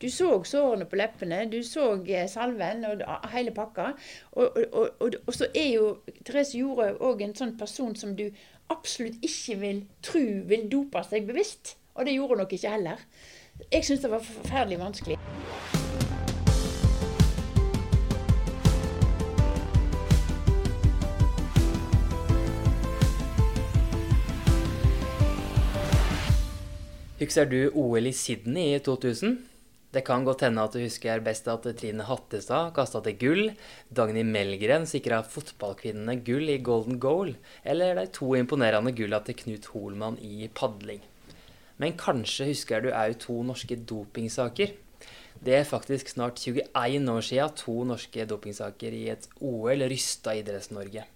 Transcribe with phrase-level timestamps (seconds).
[0.00, 3.02] Du så sårene på leppene, du så eh, salven og
[3.34, 3.90] hele pakka.
[4.32, 5.90] Og, og, og, og så er jo
[6.24, 8.30] Therese Jorø òg en sånn person som du
[8.72, 11.74] absolutt ikke vil tro vil dope seg bevisst.
[12.00, 13.04] Og det gjorde hun nok ikke heller.
[13.68, 15.20] Jeg syns det var forferdelig vanskelig.
[27.20, 29.36] Husker du OL i Sydney i 2000?
[29.90, 33.48] Det kan godt hende at du husker best at Trine Hattestad kasta til gull,
[33.90, 37.32] Dagny Melgren sikra fotballkvinnene gull i golden goal,
[37.66, 41.02] eller de to imponerende gulla til Knut Holmann i padling.
[41.82, 44.76] Men kanskje husker du òg to norske dopingsaker?
[45.42, 51.06] Det er faktisk snart 21 år sia to norske dopingsaker i et OL rysta Idretts-Norge.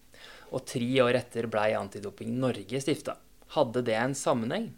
[0.50, 3.20] Og tre år etter blei Antidoping Norge stifta.
[3.54, 4.72] Hadde det en sammenheng?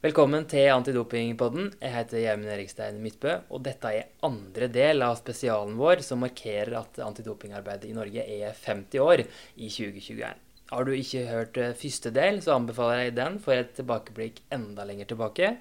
[0.00, 1.66] Velkommen til Antidopingpodden.
[1.76, 6.72] Jeg heter Gjermund Erikstein Midtbø, og dette er andre del av spesialen vår som markerer
[6.78, 10.40] at antidopingarbeidet i Norge er 50 år i 2021.
[10.72, 14.88] Har du ikke hørt eh, første del, så anbefaler jeg den for et tilbakeblikk enda
[14.88, 15.52] lenger tilbake.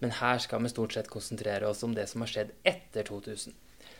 [0.00, 3.52] Men her skal vi stort sett konsentrere oss om det som har skjedd etter 2000.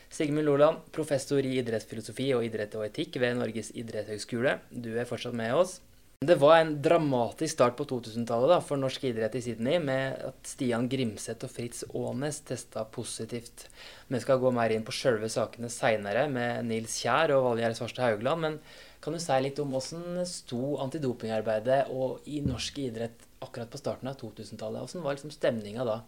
[0.09, 4.57] Sigmund Loland, professor i idrettsfilosofi og idrett og etikk ved Norges idrettshøgskole.
[4.73, 5.83] Du er fortsatt med oss.
[6.23, 10.85] Det var en dramatisk start på 2000-tallet for norsk idrett i Sydney, med at Stian
[10.87, 13.65] Grimseth og Fritz Aanes testa positivt.
[14.07, 18.07] Vi skal gå mer inn på sjølve sakene seinere, med Nils Kjær og Valgjerd Svarstad
[18.07, 18.45] Haugland.
[18.45, 18.57] Men
[19.03, 24.13] kan du si litt om åssen sto antidopingarbeidet og i norsk idrett akkurat på starten
[24.13, 24.85] av 2000-tallet?
[24.85, 25.99] Åssen var liksom stemninga da?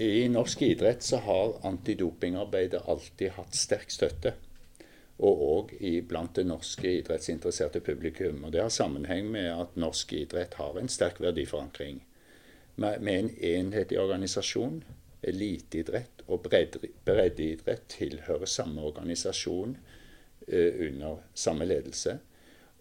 [0.00, 4.38] I norsk idrett så har antidopingarbeidet alltid hatt sterk støtte
[5.18, 5.72] og òg
[6.06, 8.44] blant det norske idrettsinteresserte publikum.
[8.44, 12.04] Og Det har sammenheng med at norsk idrett har en sterk verdiforankring.
[12.76, 14.84] Med, en enhetlig organisasjon.
[15.22, 19.76] Eliteidrett og breddeidrett tilhører samme organisasjon
[20.46, 22.18] eh, under samme ledelse.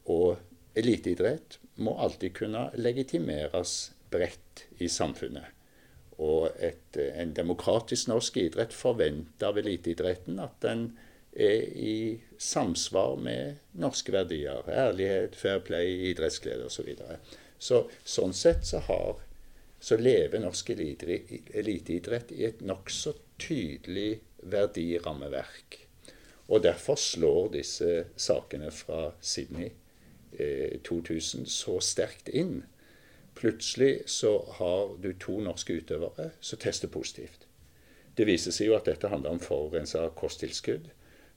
[0.06, 0.38] Og
[0.78, 5.50] eliteidrett må alltid kunne legitimeres bredt i samfunnet.
[6.22, 10.92] Og et, en demokratisk norsk idrett forventer av eliteidretten at den
[11.34, 11.98] er i
[12.38, 14.68] samsvar med norske verdier.
[14.70, 16.82] Ærlighet, fair play, idrettsglede osv.
[16.82, 17.20] Så videre.
[17.60, 19.22] så, sånn sett så, har,
[19.80, 25.82] så lever norsk eliteidrett i et nokså tydelig verdirammeverk.
[26.48, 29.72] Og derfor slår disse sakene fra Sydney
[30.40, 32.62] eh, 2000 så sterkt inn.
[33.36, 37.48] Plutselig så har du to norske utøvere som tester positivt.
[38.18, 40.88] Det viser seg jo at dette handler om forurensa kosttilskudd.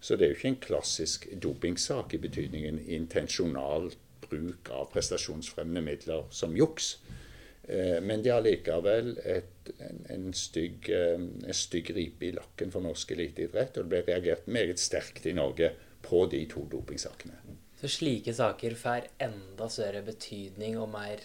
[0.00, 3.90] Så det er jo ikke en klassisk dopingsak i betydningen intensjonal
[4.24, 6.94] bruk av prestasjonsfremmende midler som juks.
[7.68, 12.84] Eh, men det er allikevel en, en, stygg, eh, en stygg ripe i lakken for
[12.84, 13.76] norsk eliteidrett.
[13.76, 15.74] Og det ble reagert meget sterkt i Norge
[16.06, 17.36] på de to dopingsakene.
[17.80, 21.22] Så slike saker får enda større betydning og mer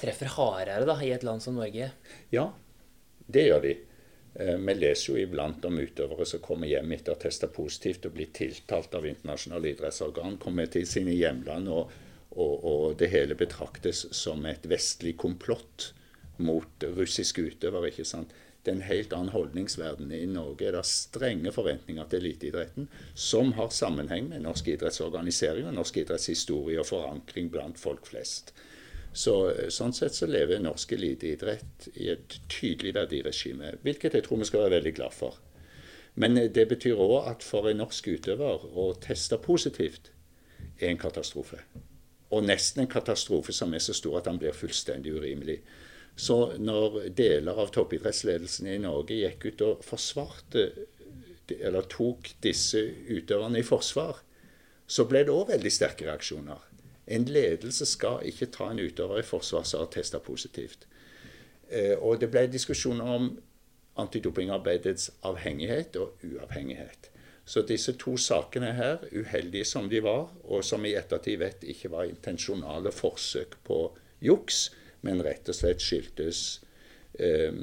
[0.00, 1.90] treffer hardere da, i et land som Norge?
[2.32, 2.50] Ja,
[3.26, 3.74] det gjør de.
[4.38, 8.04] Eh, vi leser jo iblant om utøvere som kommer hjem etter å ha testa positivt
[8.08, 11.94] og blir tiltalt av internasjonale idrettsorgan, kommer til sine hjemland, og,
[12.36, 15.92] og, og, det hele betraktes som et vestlig komplott
[16.36, 17.88] mot russiske utøvere.
[17.88, 18.34] ikke sant?
[18.60, 20.12] Det er en helt annen holdningsverden.
[20.12, 25.78] I Norge er det strenge forventninger til eliteidretten, som har sammenheng med norsk idrettsorganisering og
[25.78, 28.52] norsk idrettshistorie og forankring blant folk flest.
[29.16, 29.34] Så,
[29.72, 34.66] sånn sett så lever norsk eliteidrett i et tydelig verdiregime, hvilket jeg tror vi skal
[34.66, 35.38] være veldig glad for.
[36.20, 40.10] Men det betyr òg at for en norsk utøver å teste positivt
[40.76, 41.62] er en katastrofe.
[42.32, 45.60] Og nesten en katastrofe som er så stor at den blir fullstendig urimelig.
[46.16, 50.70] Så når deler av toppidrettsledelsen i Norge gikk ut og forsvarte,
[51.56, 54.24] eller tok disse utøverne i forsvar,
[54.86, 56.65] så ble det òg veldig sterke reaksjoner.
[57.06, 60.86] En ledelse skal ikke ta en utøver i forsvar som har testa positivt.
[61.70, 63.28] Eh, og det ble diskusjoner om
[63.96, 67.10] antidopingarbeidets avhengighet og uavhengighet.
[67.46, 71.92] Så disse to sakene her, uheldige som de var, og som i ettertid vet ikke
[71.94, 73.80] var intensjonale forsøk på
[74.20, 74.70] juks,
[75.06, 76.40] men rett og slett skyldtes
[77.22, 77.54] eh,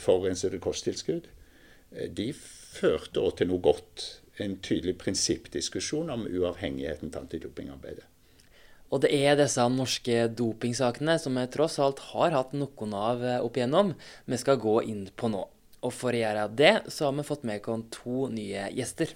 [0.00, 1.28] forurensede kosttilskudd,
[1.92, 4.08] eh, de førte òg til noe godt.
[4.38, 8.06] En tydelig prinsippdiskusjon om uavhengigheten til antidopingarbeidet.
[8.88, 13.40] Og det er disse norske dopingsakene som vi tross alt har hatt noen av eh,
[13.44, 13.92] opp igjennom,
[14.24, 15.44] vi skal gå inn på nå.
[15.86, 19.12] Og for å gjøre det, så har vi fått med oss to nye gjester.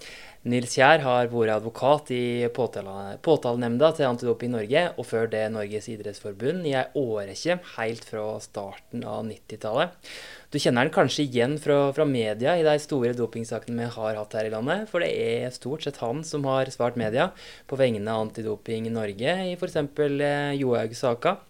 [0.46, 5.90] Nils Kjær har vært advokat i påtale, påtalenemnda til Antidoping Norge, og før det Norges
[5.90, 10.14] idrettsforbund i ei årrekke, helt fra starten av 90-tallet.
[10.52, 14.34] Du kjenner han kanskje igjen fra, fra, media i de store dopingsakene vi har hatt
[14.38, 17.30] her i landet, for det er stort sett han som har svart media
[17.66, 19.80] på vegne av Antidoping Norge i f.eks.
[19.80, 21.40] Eh, Johaug-saka.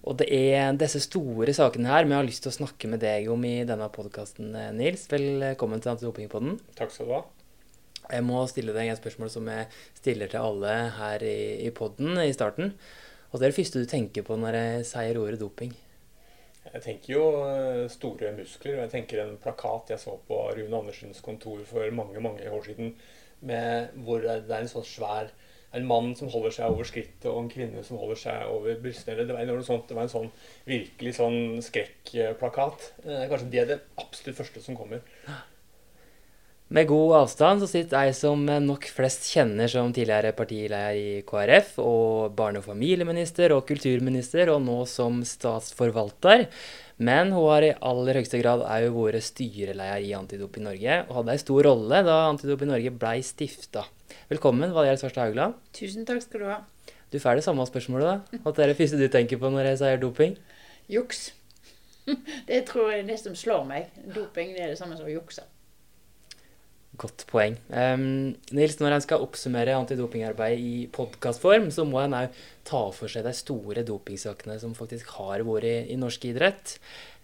[0.00, 3.26] Og det er disse store sakene her vi har lyst til å snakke med deg
[3.32, 5.04] om i denne podkasten, eh, Nils.
[5.10, 6.56] Velkommen til Antidopingpodden.
[6.78, 7.20] Takk skal du ha.
[8.10, 9.68] Jeg må stille deg et spørsmål som jeg
[10.00, 12.72] stiller til alle her i, i podden i starten.
[13.30, 15.76] Og det er det første du tenker på når jeg sier ordet doping?
[16.64, 18.78] Jeg tenker jo eh, store muskler.
[18.78, 22.64] og Jeg tenker en plakat jeg så på Rune Andersens kontor for mange mange år
[22.64, 22.94] siden,
[23.40, 25.28] med, hvor det er en sånn svær
[25.72, 29.26] en mann som holder seg over skrittet, og en kvinne som holder seg over brystene.
[29.26, 30.30] Det var noe sånt, det var en sånn
[30.66, 32.90] virkelig sånn skrekkplakat.
[33.06, 35.04] Eh, kanskje det er det absolutt første som kommer.
[36.70, 41.72] Med god avstand så sitter ei som nok flest kjenner som tidligere partileder i KrF,
[41.82, 46.46] og barne- og familieminister og kulturminister, og nå som statsforvalter.
[47.02, 51.34] Men hun har i aller høyeste grad òg vært styreleder i Antidoping Norge, og hadde
[51.34, 53.88] ei stor rolle da Antidoping Norge blei stifta.
[54.30, 55.58] Velkommen, Valgjerd Svarstad Haugland.
[55.74, 56.62] Tusen takk skal du ha.
[57.10, 58.42] Du får det samme spørsmålet, da.
[58.46, 60.38] Hva er det første du tenker på når jeg sier doping?
[60.86, 61.32] Juks.
[62.46, 63.90] Det tror jeg nesten slår meg.
[64.14, 65.50] Doping det er det samme som å jukse.
[67.00, 67.54] Godt poeng.
[67.72, 73.08] Um, Nils, når en skal oppsummere antidopingarbeid i podkastform, så må en òg ta for
[73.08, 76.76] seg de store dopingsakene som faktisk har vært i, i norsk idrett.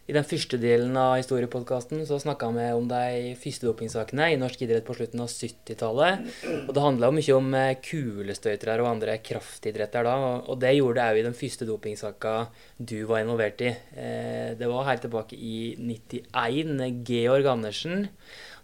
[0.07, 4.61] I den første delen av historiepodkasten så snakka vi om de første dopingsakene i norsk
[4.63, 6.29] idrett på slutten av 70-tallet.
[6.63, 10.17] Og det handla mye om eh, kulestøytere og andre kraftidretter da.
[10.47, 12.37] Og det gjorde det òg i den første dopingsaka
[12.79, 13.73] du var involvert i.
[13.99, 17.03] Eh, det var helt tilbake i 91.
[17.11, 18.07] Georg Andersen.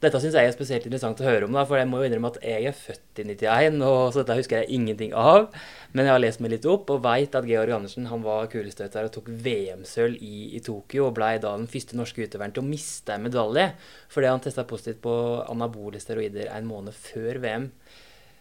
[0.03, 2.33] Dette syns jeg er spesielt interessant å høre om, da, for jeg må jo innrømme
[2.33, 5.47] at jeg er født i 91, og så dette husker jeg ingenting av.
[5.95, 9.07] Men jeg har lest meg litt opp og veit at Georg Andersen han var kulestøter
[9.07, 12.67] og tok VM-sølv i, i, Tokyo, og blei da den første norske utøveren til å
[12.67, 13.69] miste en medalje
[14.11, 15.17] fordi han testa positivt på
[15.47, 17.71] anabole steroider en måned før VM.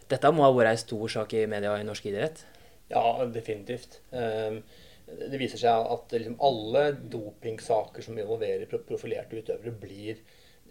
[0.10, 2.42] Dette må ha vært ei stor sak i media i norsk idrett?
[2.90, 4.02] Ja, definitivt.
[4.10, 4.64] Um
[5.12, 10.22] det viser seg at liksom alle dopingsaker som involverer profilerte utøvere, blir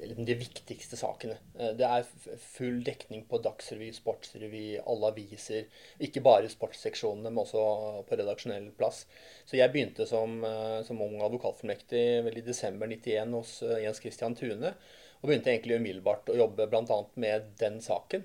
[0.01, 1.37] de viktigste sakene.
[1.59, 2.07] Eh, det er
[2.41, 5.69] full dekning på Dagsrevy, Sportsrevy, alle aviser.
[6.03, 7.63] Ikke bare sportsseksjonene, men også
[8.09, 9.05] på redaksjonell plass.
[9.49, 14.03] Så jeg begynte som, eh, som ung advokatformektig vel i desember 91 hos eh, Jens
[14.03, 14.75] Christian Tune.
[15.21, 17.01] Og begynte egentlig umiddelbart å jobbe bl.a.
[17.15, 18.25] med den saken.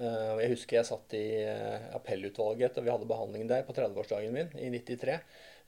[0.00, 1.42] Jeg husker jeg satt i
[1.92, 5.18] appellutvalget og vi hadde behandlingen der på 30-årsdagen min i 93.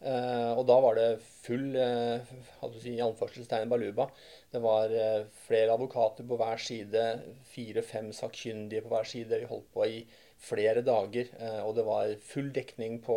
[0.02, 1.08] Uh, og da var det
[1.44, 4.08] full uh, hadde si, anførselstegn baluba.
[4.50, 7.04] Det var uh, flere advokater på hver side,
[7.52, 9.38] fire-fem sakkyndige på hver side.
[9.44, 10.00] Vi holdt på i
[10.42, 11.28] flere dager.
[11.62, 13.16] og det var full dekning på,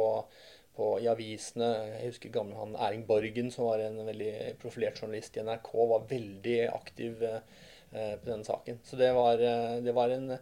[0.77, 1.71] på, i avisene.
[1.95, 6.05] Jeg husker gamle han Erling Borgen, som var en veldig profilert journalist i NRK, var
[6.11, 8.77] veldig aktiv på denne saken.
[8.85, 9.41] Så det var,
[9.81, 10.35] det var en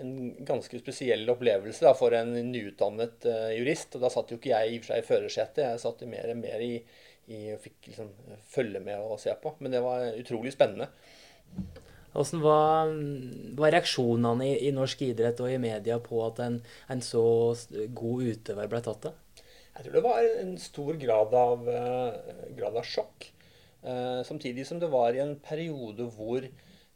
[0.00, 0.12] en
[0.48, 3.96] ganske spesiell opplevelse da, for en nyutdannet uh, jurist.
[3.96, 6.32] Og da satt jo ikke jeg i og for seg i førersetet, jeg satt mer
[6.32, 6.74] og mer i,
[7.32, 8.12] i og fikk liksom
[8.54, 9.54] følge med og se på.
[9.60, 10.88] Men det var utrolig spennende.
[12.12, 12.94] Hvordan var,
[13.60, 16.58] var reaksjonene i, i, norsk idrett og i media på at en,
[16.92, 17.22] en så
[17.96, 19.20] god utøver ble tatt av?
[19.72, 21.62] Jeg tror det var en stor grad av,
[22.58, 23.30] grad av sjokk.
[23.82, 26.44] Uh, samtidig som det var i en periode hvor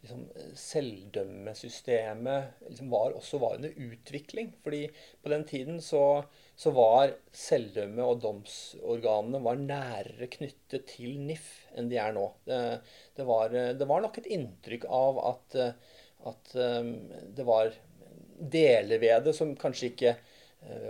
[0.06, 4.52] liksom, selvdømmesystemet liksom var, også var under utvikling.
[4.62, 4.87] fordi
[5.23, 6.23] på den tiden så,
[6.57, 12.30] så var selvdømme og domsorganene var nærere knyttet til NIF enn de er nå.
[12.47, 12.80] Det,
[13.19, 15.59] det, var, det var, nok et inntrykk av at,
[16.30, 16.95] at um,
[17.37, 17.75] det var
[18.37, 20.16] deler ved det som kanskje ikke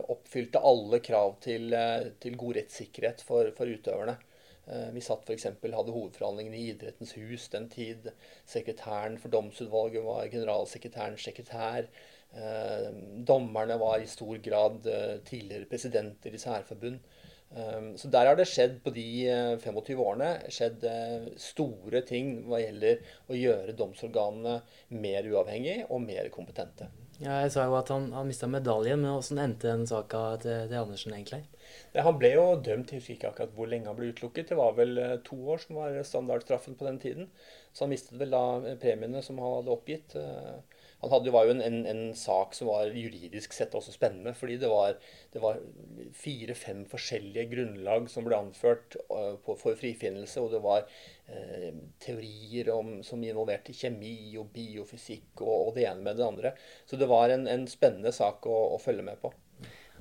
[0.08, 1.74] oppfylte alle krav til,
[2.22, 4.16] til god rettssikkerhet for, for utøverne.
[4.66, 5.46] Eh, vi satt f.eks.
[5.62, 8.10] hadde hovedforhandlingene i Idrettens hus den tid.
[8.50, 11.86] Sekretæren for domsutvalget var generalsekretærens sekretær.
[12.34, 12.88] Eh,
[13.28, 17.00] dommerne var i stor grad eh, tidligere presidenter i særforbund.
[17.96, 19.04] Så der har det skjedd på de
[19.62, 20.82] 25 årene skjedd
[21.38, 24.56] store ting hva gjelder å gjøre domsorganene
[24.98, 26.90] mer uavhengige og mer kompetente.
[27.16, 30.66] Ja, jeg sa jo at han, han mista medaljen, men hvordan endte den saka til,
[30.68, 31.46] til Andersen egentlig?
[31.94, 34.50] Det, han ble jo dømt, jeg husker ikke akkurat hvor lenge han ble utelukket.
[34.50, 37.30] Det var vel eh, to år som var standardstraffen på den tiden.
[37.72, 40.16] Så han mistet vel da eh, premiene som han hadde oppgitt.
[40.20, 44.36] Eh, han hadde, var jo en, en, en, sak som var juridisk sett også spennende.
[44.36, 45.00] Fordi det var,
[45.40, 45.60] var
[46.20, 50.44] fire-fem forskjellige grunnlag som ble anført for frifinnelse.
[50.44, 50.84] Og det var
[51.98, 56.52] teorier om, som involverte kjemi og biofysikk og, og, det ene med det andre.
[56.86, 59.32] Så det var en, en spennende sak å, å følge med på.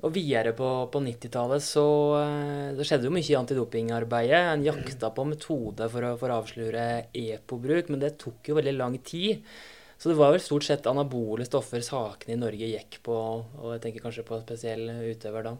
[0.04, 1.86] Og videre på, på 90-tallet så
[2.20, 4.42] eh, det skjedde jo mye i antidopingarbeidet.
[4.52, 6.84] En jakta på metode for å, for avsløre
[7.16, 9.40] EPO-bruk, men det tok jo veldig lang tid.
[9.96, 13.86] Så det var vel stort sett anabole stoffer sakene i Norge gikk på, og jeg
[13.86, 15.54] tenker kanskje på en spesiell utøver da.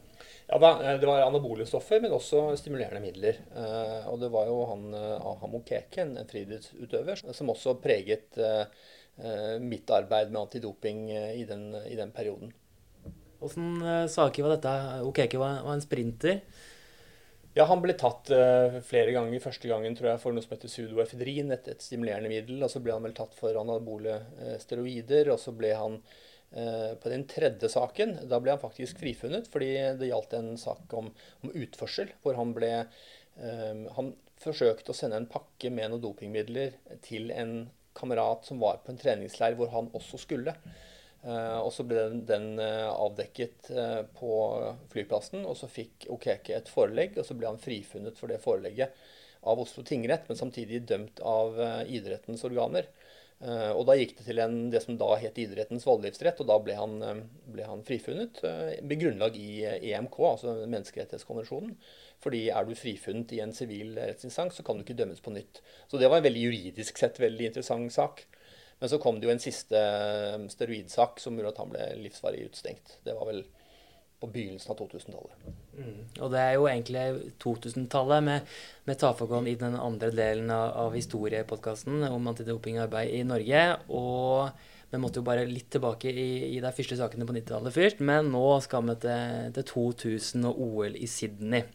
[0.46, 3.40] Ja eh, det var anabole stoffer, men også stimulerende midler.
[3.54, 8.38] Eh, og det var jo han Aha Mokeke, en friidrettsutøver, som også preget
[9.64, 12.50] mitt arbeid med antidoping i den, i den perioden.
[13.40, 13.78] Åssen
[14.12, 14.72] saker var dette?
[15.08, 16.42] Okeke var, var en sprinter.
[17.56, 19.40] Ja, han ble tatt uh, flere ganger.
[19.40, 22.60] Første gangen tror jeg for noe som heter pseudoefedrin, et, et stimulerende middel.
[22.60, 25.30] Og så ble han vel tatt for anabole uh, steroider.
[25.32, 25.96] Og så ble han
[26.56, 31.10] på den tredje saken, da ble han faktisk frifunnet fordi det gjaldt en sak om,
[31.44, 32.70] om utførsel, hvor han ble
[33.92, 38.94] Han forsøkte å sende en pakke med noen dopingmidler til en kamerat som var på
[38.94, 40.54] en treningsleir hvor han også skulle.
[41.26, 43.68] Uh, og så ble den, den avdekket
[44.16, 44.32] på
[44.92, 48.96] flyplassen, og så fikk Okeke et forelegg, og så ble han frifunnet for det forelegget
[49.46, 52.88] av Oslo tingrett, men samtidig dømt av idrettens organer.
[53.44, 56.76] Og da gikk det til en, det som da het idrettens voldgiftsrett, og da ble
[56.78, 56.94] han,
[57.52, 58.40] ble han frifunnet
[58.80, 59.60] med grunnlag i
[59.92, 61.74] EMK, altså Menneskerettighetskonvensjonen.
[62.24, 65.60] Fordi er du frifunnet i en sivil rettsinstans, så kan du ikke dømmes på nytt.
[65.90, 68.24] Så det var en veldig juridisk sett veldig interessant sak.
[68.80, 69.82] Men så kom det jo en siste
[70.52, 72.98] steroidsak som gjorde at han ble livsvarig utstengt.
[73.04, 73.44] Det var vel
[74.20, 75.48] på begynnelsen av 2000-tallet.
[75.76, 75.98] Mm.
[76.24, 77.02] Og det er jo egentlig
[77.42, 78.54] 2000-tallet med,
[78.88, 83.64] med Tafagon i den andre delen av, av historiepodkasten om antidopingarbeid i Norge.
[83.92, 84.48] Og
[84.92, 88.04] vi måtte jo bare litt tilbake i, i de første sakene på 90-tallet først.
[88.08, 91.66] Men nå skal vi til, til 2000 og OL i Sydney.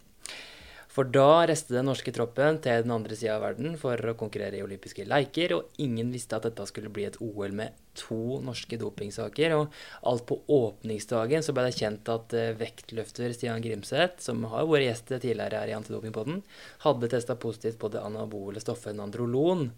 [0.92, 4.58] For da reiste den norske troppen til den andre sida av verden for å konkurrere
[4.60, 8.76] i olympiske leiker, og ingen visste at dette skulle bli et OL med to norske
[8.80, 9.56] dopingsaker.
[9.56, 9.78] Og
[10.12, 14.90] alt på åpningsdagen så ble det kjent at eh, vektløfter Stian Grimseth, som har vært
[14.90, 16.44] gjest tidligere her i Antidopingpodden,
[16.84, 19.70] hadde testa positivt på det anabole stoffet nandrolon.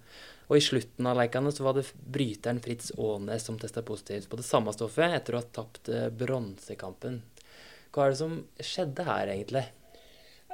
[0.49, 4.41] Og i slutten av leikene så var det bryteren Fritz Aanes som testa positivt på
[4.41, 7.21] det samme stoffet etter å ha tapt eh, bronsekampen.
[7.93, 9.67] Hva er det som skjedde her, egentlig?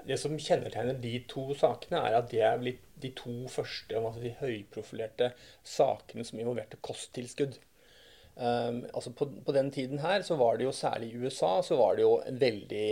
[0.07, 4.21] Det som kjennetegner de to sakene, er at det er blitt de to første altså
[4.23, 5.31] de høyprofilerte
[5.67, 7.57] sakene som involverte kosttilskudd.
[8.39, 11.75] Um, altså på, på, den tiden her så var det jo særlig i USA så
[11.75, 12.85] var det jo en veldig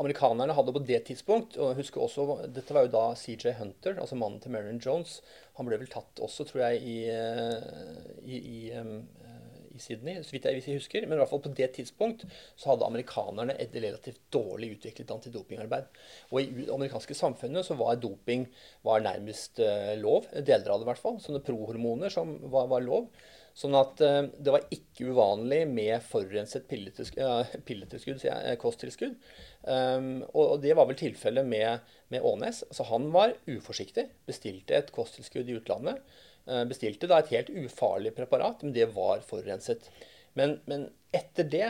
[0.00, 2.24] Amerikanerne hadde på det tidspunkt og husker også,
[2.54, 5.16] Dette var jo da CJ Hunter, altså mannen til Marion Jones.
[5.58, 9.00] Han ble vel tatt også, tror jeg, i, eh, i, i um,
[9.82, 11.06] Sydney, så vidt jeg, hvis jeg husker.
[11.06, 12.24] Men i hvert fall på det tidspunkt
[12.58, 15.88] så hadde amerikanerne et relativt dårlig utviklet antidopingarbeid.
[16.32, 18.46] Og i det amerikanske samfunnet så var doping
[18.86, 20.28] var nærmest uh, lov.
[20.34, 21.18] Deler av det i hvert fall.
[21.24, 23.10] Sånne prohormoner som var, var lov.
[23.58, 28.22] Sånn at uh, det var ikke uvanlig med forurenset pilletilskudd, uh, pilletilskudd
[28.62, 29.18] kosttilskudd.
[29.64, 32.62] Um, og, og, det var vel tilfellet med, med Ånes.
[32.70, 36.02] Så han var uforsiktig, bestilte et kosttilskudd i utlandet.
[36.48, 39.90] Eh, bestilte da et helt ufarlig preparat, men det var forurenset.
[40.38, 41.68] Men, men etter det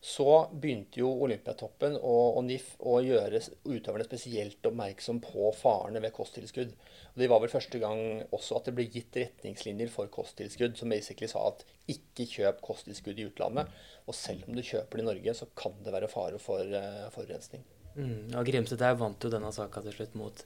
[0.00, 6.14] så begynte jo Olympiatoppen og, og NIF å gjøre utøverne spesielt oppmerksom på farene ved
[6.16, 6.70] kosttilskudd.
[7.10, 10.94] Og det var vel første gang også at det ble gitt retningslinjer for kosttilskudd som
[10.94, 13.68] basically sa at ikke kjøp kosttilskudd i utlandet.
[14.06, 17.10] Og selv om du kjøper det i Norge, så kan det være fare for uh,
[17.12, 17.66] forurensning.
[17.98, 20.44] Mm, og Grimstad vant jo denne saka til slutt mot,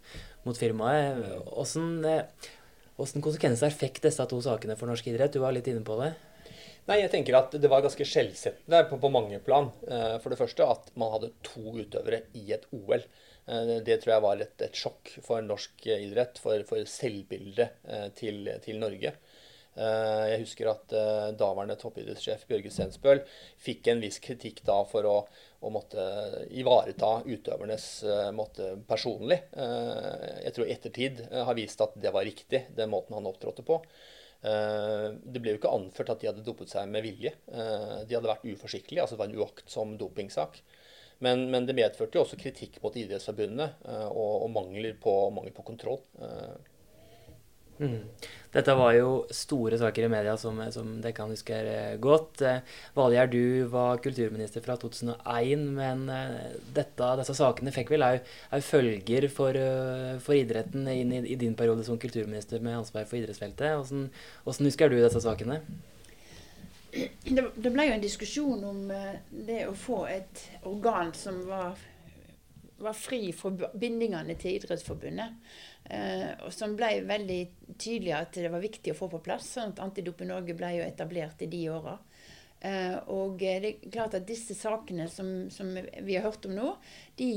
[0.48, 1.20] mot firmaet.
[1.52, 2.50] Åssen eh,
[2.94, 5.34] Hvilke konsekvenser fikk disse to sakene for norsk idrett?
[5.34, 6.12] Du var litt inne på det.
[6.84, 9.70] Nei, jeg tenker at Det var ganske skjellsettende på, på, mange plan.
[9.88, 13.00] Eh, for det første at man hadde to utøvere i et OL.
[13.00, 18.06] Eh, det tror jeg var et, et sjokk for norsk idrett, for, for selvbildet eh,
[18.18, 19.14] til, til, Norge.
[19.74, 20.92] Jeg husker at
[21.38, 23.22] daværende toppidrettssjef Bjørge Stensbøl
[23.62, 25.14] fikk en viss kritikk da for å,
[25.64, 26.04] å måtte
[26.54, 27.88] ivareta utøvernes
[28.36, 29.40] måte personlig.
[29.50, 33.80] Jeg tror ettertid har vist at det var riktig, den måten han opptrådte på.
[34.44, 37.34] det ble jo ikke anført at de hadde dopet seg med vilje.
[37.50, 40.62] de hadde vært uforsiktige, altså det var en uaktsom dopingsak.
[41.24, 45.66] Men, men, det medførte jo også kritikk mot Idrettsforbundet og, og mangler, på, mangel på
[45.66, 46.00] kontroll.
[47.80, 48.02] Mm.
[48.54, 51.56] Dette var jo store saker i media som, som dere kan huske
[52.02, 52.44] godt.
[52.94, 56.04] Valgjerd, du var kulturminister fra 2001, men
[56.76, 58.28] dette, disse sakene fikk vel òg
[58.62, 59.58] følger for,
[60.22, 63.90] for, idretten inn i, i, din periode som kulturminister med ansvar for idrettsfeltet.
[64.46, 65.58] Hvordan husker du disse sakene?
[66.94, 71.80] Det, det ble jo en diskusjon om det å få et organ som var,
[72.78, 75.34] var fri for bindingene til Idrettsforbundet.
[75.84, 77.40] Eh, som ble veldig
[77.76, 79.50] tydelig at det var viktig å få på plass.
[79.56, 81.98] sånn at Antidoping Norge ble jo etablert i de åra.
[82.64, 86.70] Eh, og det er klart at disse sakene som, som vi har hørt om nå,
[87.18, 87.28] de,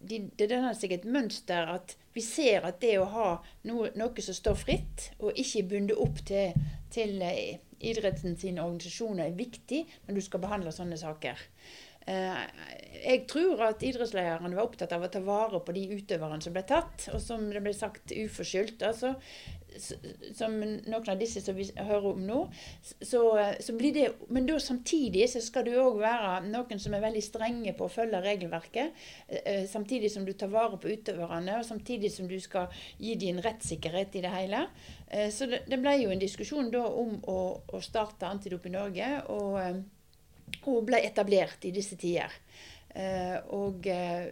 [0.00, 3.26] de, det danner seg et mønster at vi ser at det å ha
[3.68, 6.56] noe, noe som står fritt, og ikke bundet opp til,
[6.92, 11.44] til eh, idretten sine organisasjoner, er viktig når du skal behandle sånne saker.
[12.06, 12.44] Eh,
[13.02, 16.64] jeg tror at idrettslederne var opptatt av å ta vare på de utøverne som ble
[16.66, 18.82] tatt, og som det ble sagt uforskyldt.
[18.90, 19.16] altså
[20.36, 22.40] som noen av disse som vi hører om nå.
[22.82, 23.22] Så,
[23.60, 27.22] så blir det, men da samtidig så skal du òg være noen som er veldig
[27.24, 28.98] strenge på å følge regelverket.
[29.28, 33.40] Eh, samtidig som du tar vare på utøverne, og samtidig som du skal gi dem
[33.44, 34.66] rettssikkerhet i det hele.
[35.08, 37.40] Eh, så det, det ble jo en diskusjon da om å,
[37.72, 39.10] å starte Antidop i Norge.
[39.32, 39.82] og
[40.62, 42.32] og ble etablert i disse tider.
[42.92, 44.24] Uh, og uh,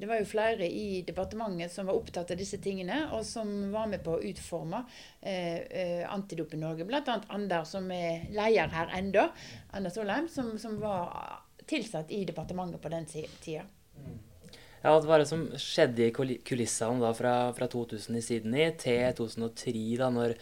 [0.00, 3.86] det var jo flere i departementet som var opptatt av disse tingene, og som var
[3.86, 6.88] med på å utforme uh, Antidop i Norge.
[6.88, 7.20] Bl.a.
[7.30, 9.28] Ander, som er leder her enda,
[9.70, 13.62] Anders Solheim, som, som, var tilsatt i departementet på den tida.
[14.82, 19.06] Ja, Hva var det som skjedde i kulissene da fra, fra 2000 i Sydney til
[19.20, 20.34] 2003, da når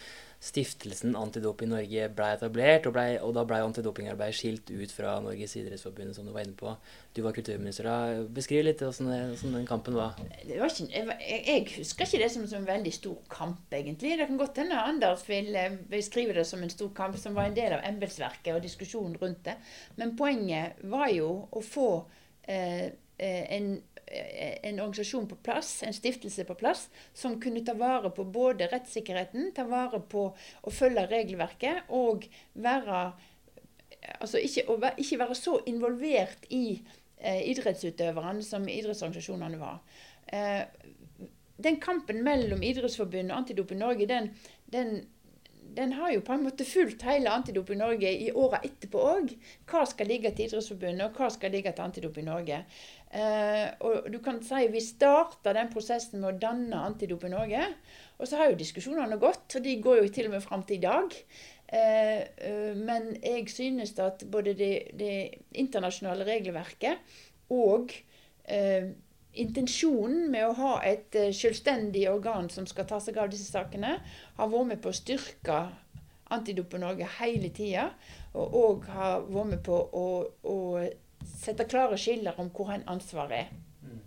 [0.43, 5.57] stiftelsen Antidoping Norge ble etablert, og, ble, og da ble antidopingarbeid skilt ut fra Norges
[5.59, 6.75] idrettsforbund, som du var inne på.
[7.17, 8.27] Du var kulturminister da.
[8.37, 10.19] Beskriv litt hvordan den kampen var.
[10.19, 14.17] var ikke, jeg, jeg, husker ikke det som, som, en veldig stor kamp, egentlig.
[14.21, 17.49] Det kan godt hende Anders vil eh, beskrive det som en stor kamp som var
[17.49, 19.57] en del av embetsverket og diskusjonen rundt det.
[19.97, 21.91] Men poenget var jo å få
[22.47, 23.79] eh en
[24.63, 29.51] en organisasjon på plass, en stiftelse på plass, som kunne ta vare på både rettssikkerheten,
[29.55, 30.29] ta vare på
[30.63, 33.09] å følge regelverket og være
[34.21, 34.63] Altså ikke,
[35.03, 36.77] ikke være så involvert i
[37.19, 39.81] eh, idrettsutøverne som idrettsorganisasjonene var.
[40.31, 40.63] Eh,
[41.57, 44.29] den kampen mellom Idrettsforbundet og Antidoping Norge, den,
[44.73, 44.93] den,
[45.77, 49.35] den, har jo på en måte fulgt hele Antidoping Norge i åra etterpå òg.
[49.67, 52.63] Hva skal ligge til Idrettsforbundet, og hva skal ligge til Antidoping Norge?
[53.15, 57.63] Eh, og du kan si Vi starta den prosessen med å danne Antidop i Norge.
[58.19, 60.81] Og så har jo diskusjonene gått, og de går jo til og med fram til
[60.81, 61.17] i dag.
[61.69, 65.15] Eh, eh, men jeg synes at både det, det
[65.59, 67.17] internasjonale regelverket
[67.51, 67.91] og
[68.45, 68.93] eh,
[69.37, 73.99] intensjonen med å ha et uh, selvstendig organ som skal ta seg av disse sakene,
[74.39, 75.59] har vært med på å styrke
[76.33, 77.91] Antidop i Norge hele tida.
[78.35, 80.07] Og òg har vært med på å,
[80.49, 80.57] å
[81.25, 83.55] sette klare skiller om hvor ansvaret er.
[83.85, 84.01] Mm.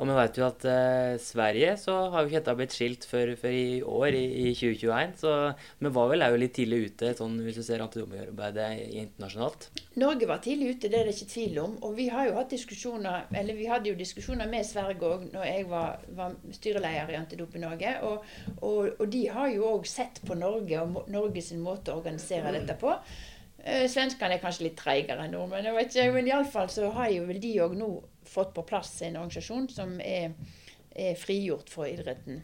[0.00, 3.34] Og vi vet jo at eh, Sverige så har jo ikke dette blitt skilt før,
[3.36, 5.12] før, i år, i, i 2021.
[5.20, 5.32] Så
[5.84, 8.70] vi var vel òg litt tidlig ute, sånn, hvis du ser antidopingarbeidet
[9.02, 9.68] internasjonalt?
[10.00, 11.74] Norge var tidlig ute, det er det ikke tvil om.
[11.84, 15.44] Og vi har jo hatt diskusjoner, eller vi hadde jo diskusjoner med Sverige òg når
[15.50, 17.92] jeg var, var, styreleder i Antidoping Norge.
[18.08, 18.24] Og,
[18.56, 22.78] og, og, de har jo òg sett på Norge og Norges måte å organisere dette
[22.80, 22.96] på.
[23.64, 25.68] Eh, svenskene er kanskje litt treigere enn nordmenn.
[25.68, 27.90] Jeg vet ikke, men iallfall så har jo vel de òg nå
[28.30, 30.32] fått på plass en organisasjon som er,
[30.96, 32.40] er frigjort fra idretten.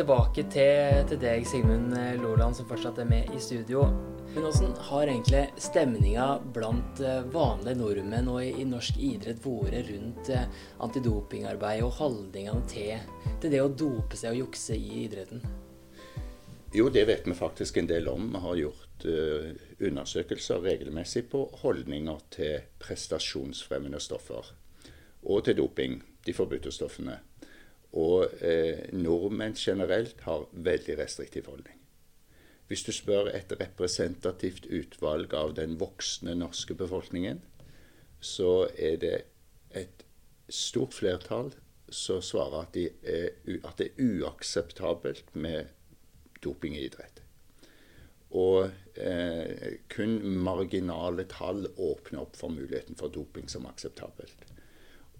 [0.00, 3.84] Tilbake til, til deg, Sigmund Loland, som fortsatt er med i studio.
[4.30, 9.90] Men Hvordan har egentlig stemninga blant eh, vanlige nordmenn og i, i norsk idrett vært
[9.90, 10.46] rundt eh,
[10.86, 13.02] antidopingarbeid og holdningene til,
[13.42, 15.42] til det å dope seg og jukse i idretten?
[16.72, 18.28] Jo, det vet vi faktisk en del om.
[18.30, 19.48] Vi har gjort uh,
[19.82, 24.52] undersøkelser regelmessig på holdninger til prestasjonsfremmende stoffer.
[25.26, 27.16] Og til doping, de forbudte stoffene.
[27.90, 31.80] Og uh, nordmenn generelt har veldig restriktiv holdning.
[32.70, 37.42] Hvis du spør et representativt utvalg av den voksne norske befolkningen,
[38.20, 39.16] så er det
[39.74, 40.06] et
[40.46, 41.50] stort flertall
[41.90, 43.34] som svarer at, de er,
[43.66, 45.74] at det er uakseptabelt med
[46.44, 47.20] doping i idrett.
[48.30, 54.46] Og eh, kun marginale tall åpner opp for muligheten for doping som akseptabelt.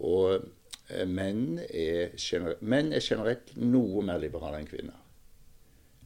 [0.06, 0.46] Og
[0.88, 2.14] eh, menn, er
[2.61, 5.00] menn, er generelt noe mer liberale enn kvinner.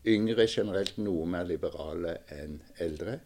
[0.04, 3.20] Yngre er generelt noe mer liberale enn eldre.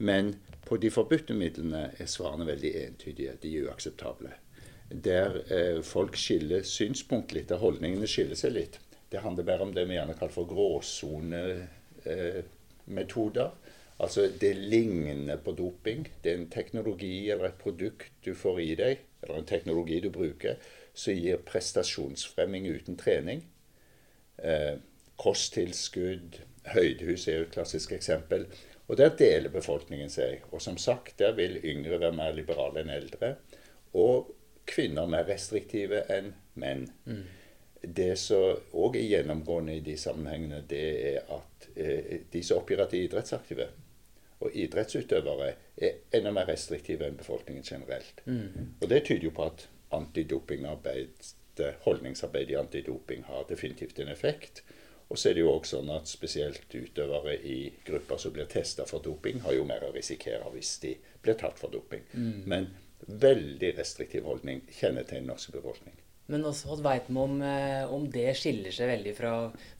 [0.00, 0.34] Men
[0.66, 3.38] på de forbudte midlene er svarene veldig entydige.
[3.42, 4.32] De er uakseptable.
[4.90, 8.80] der eh, folk skiller synspunkt litt, der holdningene skiller seg litt.
[9.10, 13.50] Det handler mer om det vi gjerne kaller for gråsonemetoder.
[14.00, 16.08] Altså det ligner på doping.
[16.22, 20.10] Det er en teknologi eller et produkt du får i deg, eller en teknologi du
[20.14, 20.56] bruker,
[20.94, 23.44] som gir prestasjonsfremming uten trening.
[24.38, 24.78] Eh,
[25.20, 26.40] kosttilskudd,
[26.72, 28.46] høydehus er jo et klassisk eksempel.
[28.88, 30.46] Og der deler befolkningen seg.
[30.50, 33.34] Og som sagt, der vil yngre være mer liberale enn eldre.
[33.94, 34.32] Og
[34.70, 36.88] kvinner mer restriktive enn menn.
[37.04, 37.26] Mm.
[37.80, 42.82] Det som òg er gjennomgående i de sammenhengene, det er at eh, de som oppgir
[42.82, 43.68] at de er idrettsaktive,
[44.40, 48.22] og idrettsutøvere, er enda mer restriktive enn befolkningen generelt.
[48.24, 48.76] Mm.
[48.80, 49.66] Og det tyder jo på at
[49.96, 51.32] antidopingarbeid,
[51.84, 54.62] holdningsarbeid i antidoping har definitivt en effekt.
[55.10, 58.86] Og så er det jo også sånn at spesielt utøvere i grupper som blir testa
[58.88, 62.04] for doping, har jo mer å risikere hvis de blir tatt for doping.
[62.14, 62.44] Mm.
[62.48, 62.68] Men
[63.06, 65.98] veldig restriktiv holdning kjennetegner norsk befolkning.
[66.30, 69.32] Men også, hva vet vi om, eh, om, det skiller seg veldig fra,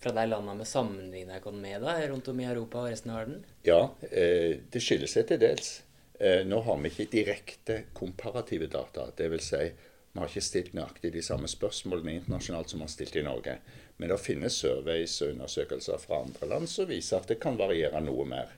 [0.03, 3.21] fra de landene vi sammenligner oss med da, rundt om i Europa og resten av
[3.21, 3.45] verden?
[3.67, 5.77] Ja, eh, det skiller seg til dels.
[6.19, 9.07] Eh, nå har vi ikke direkte komparative data.
[9.17, 9.47] Dvs.
[9.53, 9.63] Si,
[10.11, 13.57] vi har ikke stilt nøyaktig de samme spørsmålene internasjonalt som vi har stilt i Norge.
[13.97, 18.03] Men det finnes surveys og undersøkelser fra andre land som viser at det kan variere
[18.03, 18.57] noe mer.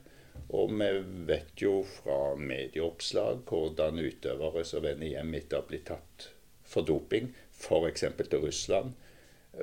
[0.57, 0.89] Og vi
[1.29, 6.29] vet jo fra medieoppslag hvordan utøvere som vender hjem etter å ha blitt tatt
[6.73, 7.31] for doping,
[7.63, 8.05] f.eks.
[8.19, 8.93] til Russland,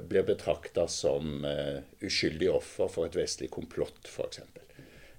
[0.10, 4.42] blir betrakta som uh, uskyldig offer for et vestlig komplott, f.eks.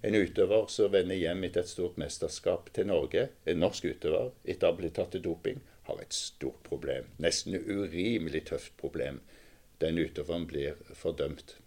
[0.02, 4.68] En utøver som vender hjem etter et stort mesterskap til Norge, en norsk utøver, etter
[4.68, 7.10] å ha blitt tatt til doping, har et stort problem.
[7.20, 9.20] Nesten urimelig tøft problem.
[9.82, 11.58] Den utøveren blir fordømt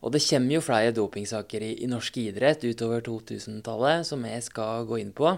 [0.00, 4.86] og det kommer jo flere dopingsaker i, i norsk idrett utover 2000-tallet som vi skal
[4.88, 5.34] gå inn på.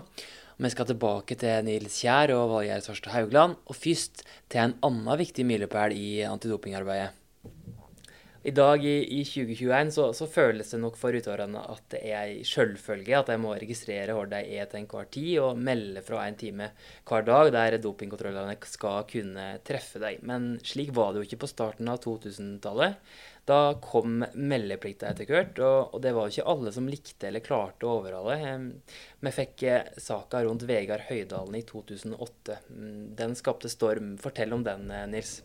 [0.63, 5.19] Vi skal tilbake til Nils Kjær og Valgjerd Svarstad Haugland, og først til en annen
[5.19, 7.09] viktig milepæl i antidopingarbeidet.
[8.47, 12.23] I dag i, i 2021 så, så, føles det nok for utøverne at det er
[12.29, 16.29] ei selvfølge at de må registrere hvor de er til enhver tid, og melde fra
[16.29, 16.71] en time
[17.11, 20.23] hver dag der dopingkontrollene skal kunne treffe deg.
[20.27, 22.99] Men slik var det jo ikke på starten av 2000-tallet.
[23.49, 27.43] Da kom meldeplikta etter hvert, og, og, det var jo ikke alle som likte eller
[27.43, 28.53] klarte å overholde.
[29.19, 32.61] Vi fikk eh, saka rundt Vegard Høydalen i 2008.
[32.71, 34.15] Mm, den skapte storm.
[34.23, 35.41] Fortell om den, eh, Nils.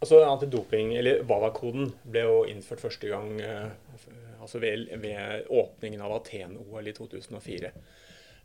[0.00, 3.68] Altså Antidoping, eller WADA-koden, ble jo innført første gang eh,
[4.40, 7.72] altså ved, ved, åpningen av Aten-OL i 2004.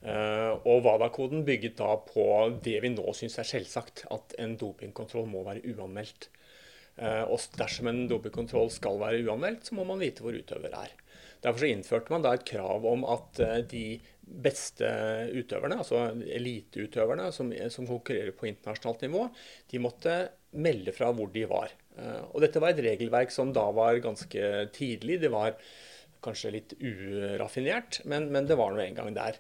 [0.05, 2.25] Uh, og WADA-koden bygget da på
[2.61, 6.27] det vi nå syns er selvsagt, at en dopingkontroll må være uanmeldt.
[6.95, 10.93] Uh, og dersom en dopingkontroll skal være uanmeldt, så må man vite hvor utøver er.
[11.43, 14.87] Derfor så innførte man da et krav om at uh, de beste
[15.35, 19.27] utøverne, altså eliteutøverne som, som konkurrerer på internasjonalt nivå,
[19.71, 20.15] de måtte
[20.57, 21.73] melde fra hvor de var.
[21.97, 25.19] Eh, og dette var et regelverk som da var ganske tidlig.
[25.23, 25.55] Det var
[26.25, 29.39] kanskje litt uraffinert, men, men det var nå en gang der.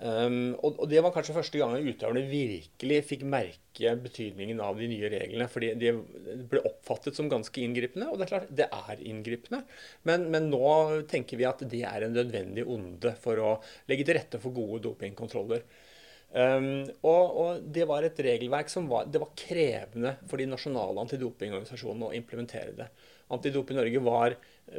[0.00, 4.86] Um, og, og, det var kanskje første gang utøverne virkelig fikk merke betydningen av de
[4.88, 5.48] nye reglene.
[5.50, 5.92] fordi de
[6.48, 9.60] ble oppfattet som ganske inngripende, og det er klart, det er inngripende.
[10.08, 13.52] Men, men nå tenker vi at det er en nødvendig onde for å
[13.90, 15.66] legge til rette for gode dopingkontroller.
[16.30, 22.08] Um, og, og, det var et regelverk som var, var krevende for de nasjonale antidopingorganisasjonene
[22.08, 22.88] å implementere det.
[23.30, 24.34] Antidoping Norge var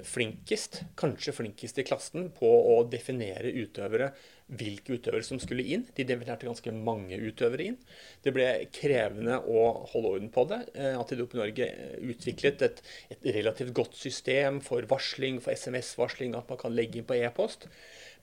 [0.08, 4.12] flinkest, kanskje flinkest i klassen, på å definere utøvere,
[4.52, 5.86] hvilke utøvere som skulle inn.
[5.96, 7.78] De definerte ganske mange utøvere inn.
[8.24, 10.60] Det ble krevende å holde orden på det.
[10.76, 11.70] Eh, Antidoping Norge
[12.12, 12.82] utviklet et,
[13.16, 17.70] et relativt godt system for varsling, for SMS-varsling, at man kan legge inn på e-post.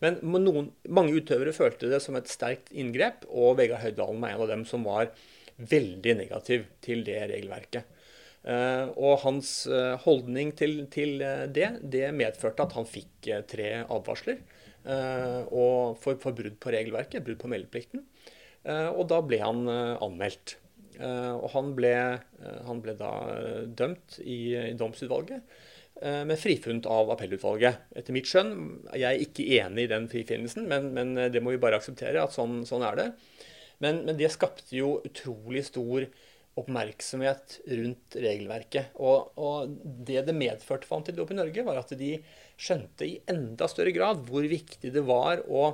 [0.05, 4.45] Men noen, mange utøvere følte det som et sterkt inngrep, og Vegard Høydalen var en
[4.45, 5.11] av dem som var
[5.59, 7.95] veldig negativ til det regelverket.
[8.49, 9.49] Uh, og hans
[10.05, 11.19] holdning til, til
[11.53, 14.39] det, det medførte at han fikk tre advarsler
[14.87, 18.05] og for, for, brudd på regelverket, brudd på meldeplikten.
[18.69, 20.57] og da ble han anmeldt.
[21.01, 21.93] og han ble,
[22.67, 23.11] han ble, da
[23.67, 25.43] dømt i, i domsutvalget.
[25.99, 27.81] med frifunnet av appellutvalget.
[27.99, 28.53] Etter mitt skjønn,
[28.95, 32.23] jeg er ikke enig i den frifinnelsen, men, men eh, det må vi bare akseptere
[32.23, 33.09] at sånn, sånn er det.
[33.83, 36.07] Men, men, det skapte jo utrolig stor
[36.61, 38.95] oppmerksomhet rundt regelverket.
[39.01, 42.17] Og, og det det medførte for Antidop i Norge, var at de
[42.59, 45.71] skjønte i enda større grad hvor viktig det var å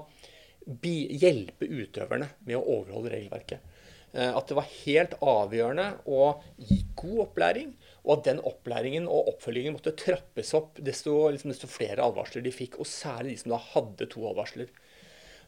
[0.64, 3.74] hjelpe utøverne med å overholde regelverket.
[4.14, 9.30] Eh, at det var helt avgjørende å gi god opplæring og at den opplæringen og
[9.32, 12.76] oppfølgingen måtte trappes opp desto, liksom, desto flere advarsler de fikk.
[12.82, 14.68] Og særlig de som da hadde to advarsler.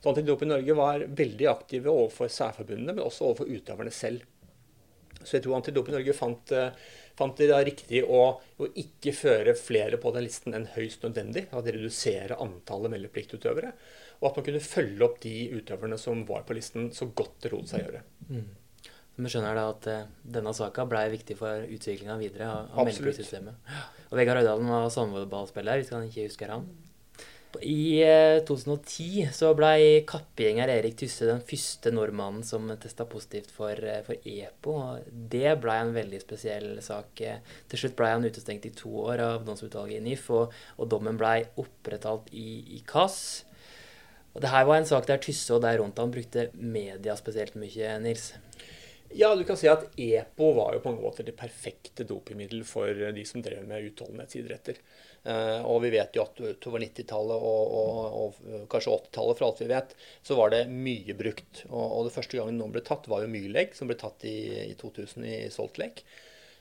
[0.00, 4.24] Så Antidop i Norge var veldig aktive overfor særforbundene, men også overfor utøverne selv.
[5.26, 6.52] Så jeg tror Antidoping Norge fant,
[7.18, 11.48] fant det riktig å, å, ikke føre flere på den listen enn høyst nødvendig.
[11.50, 13.72] At redusere antallet meldepliktutøvere.
[14.20, 17.52] Og at man kunne følge opp de utøverne som var på listen, så godt det
[17.52, 18.04] lot seg gjøre.
[18.30, 18.46] Mm.
[19.16, 23.70] Vi skjønner da at uh, denne saka ble viktig for utviklinga videre av, av meldepliktsystemet.
[24.10, 26.66] Og Vegard Høydalen var sandvolleyballspiller, hvis han ikke husker han.
[27.62, 33.72] I uh, 2010 så ble kappgjenger Erik Tysse den første nordmannen som testa positivt for,
[33.72, 34.76] uh, for, EPO.
[35.32, 37.24] Det ble en veldig spesiell sak.
[37.70, 41.20] Til slutt ble han utestengt i to år av domsutvalget i NIF, og, og dommen
[41.20, 43.20] ble opprettholdt i, i KAS.
[44.36, 47.54] Og det her var en sak der Tysse og de rundt han brukte media spesielt
[47.56, 48.34] mye, Nils.
[49.16, 52.90] Ja, du kan si at EPO var jo på en måte det perfekte dopingmiddel for
[53.16, 54.80] de som drev med utholdenhetsidretter.
[55.26, 59.62] Eh, og vi vet jo at utover 90-tallet og, og, og, kanskje 80-tallet, for alt
[59.64, 61.64] vi vet, så var det mye brukt.
[61.70, 64.38] Og, og det første gangen noen ble tatt, var jo Myleg, som ble tatt i,
[64.68, 66.06] i 2000 i Salt Lake.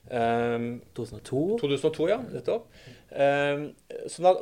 [0.06, 1.58] Um, 2002?
[1.62, 2.20] 2002, ja.
[2.34, 2.68] Nettopp.
[3.10, 3.68] Um,
[4.10, 4.34] så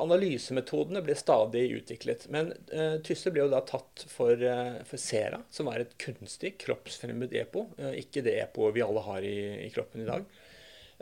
[0.00, 2.28] analysemetodene ble stadig utviklet.
[2.32, 6.58] Men uh, Tysse ble jo da tatt for, uh, for Sera, som er et kunstig
[6.60, 7.66] kroppsfremmed EPO.
[7.80, 10.28] Uh, ikke det EPO vi alle har i, i kroppen i dag.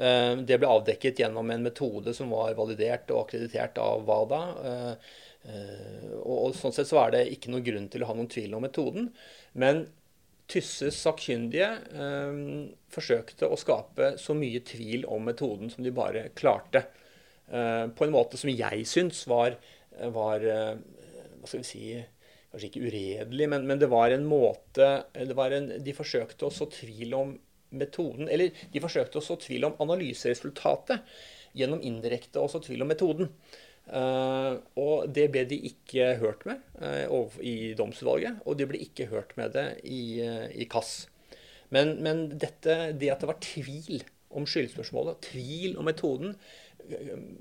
[0.00, 4.42] Uh, det ble avdekket gjennom en metode som var validert og akkreditert av WADA.
[6.20, 8.56] og, og Sånn sett så er det ikke noen grunn til å ha noen tvil
[8.56, 9.10] om metoden.
[9.60, 9.86] Men
[10.50, 12.38] Tysses sakkyndige eh,
[12.90, 16.84] forsøkte å skape så mye tvil om metoden som de bare klarte.
[17.46, 19.58] Eh, på en måte som jeg syns var,
[20.14, 20.74] var eh,
[21.40, 21.84] Hva skal vi si
[22.50, 24.86] Kanskje ikke uredelig, men, men det var en måte
[25.38, 27.36] var en, De forsøkte å så tvil om
[27.70, 31.06] metoden Eller de forsøkte å så tvil om analyseresultatet
[31.56, 33.30] gjennom indirekte å så tvil om metoden.
[33.90, 39.08] Uh, og det ble de ikke hørt med uh, i domsutvalget, og de ble ikke
[39.10, 41.08] hørt med det i, uh, i KAS.
[41.74, 44.04] Men, men dette, det at det var tvil
[44.36, 46.36] om skyldspørsmålet, tvil om metoden,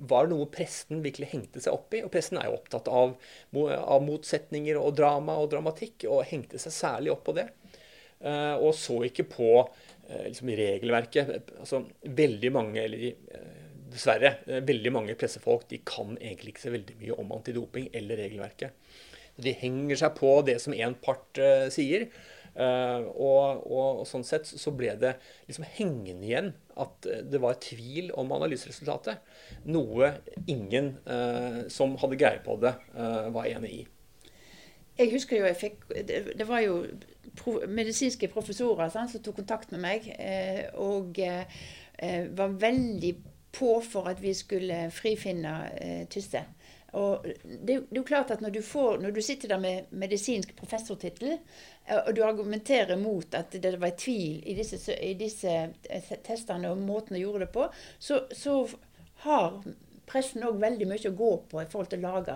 [0.09, 2.01] var noe presten virkelig hengte seg opp i.
[2.05, 3.15] Og presten er jo opptatt av,
[3.55, 7.47] av motsetninger og drama og dramatikk, og hengte seg særlig opp på det.
[8.59, 9.49] og så ikke på
[10.09, 11.51] liksom, regelverket.
[11.61, 13.13] Altså, veldig mange, eller
[13.93, 18.21] dessverre, eh, veldig mange pressefolk de kan egentlig ikke så veldig mye om antidoping eller
[18.23, 18.91] regelverket.
[19.39, 22.09] De henger seg på det som én part uh, sier.
[22.59, 25.13] Uh, og, og, og, sånn sett så ble det
[25.47, 26.49] liksom hengende igjen
[26.81, 29.21] at det var tvil om analyseresultatet.
[29.71, 30.11] Noe
[30.43, 32.73] ingen uh, som hadde greie på det,
[33.31, 33.81] var enig i.
[34.99, 36.83] Jeg husker jo jeg fikk Det, var jo
[37.71, 40.09] medisinske professorer sant, som tok kontakt med meg.
[40.75, 41.19] og
[42.35, 43.13] var veldig
[43.51, 46.43] på for at vi skulle frifinne eh, Tysse.
[46.97, 49.91] Og det, det, er jo klart at når du, får, når du sitter der med
[49.91, 51.35] medisinsk professortittel,
[51.85, 55.53] eh, og du argumenterer mot at det var tvil i disse, i disse
[55.89, 57.67] eh, testene og måten de gjorde det på,
[57.99, 58.63] så, så
[59.25, 59.61] har
[60.09, 62.35] pressen òg veldig mye å gå på i forhold til å lage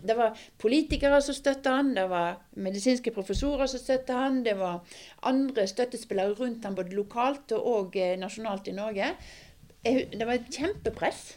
[0.00, 4.80] Det var politikere som støtta han, det var medisinske professorer som støtta han, det var
[5.28, 9.14] andre støttespillere rundt han både lokalt og, og nasjonalt i Norge.
[9.84, 11.36] Det var et kjempepress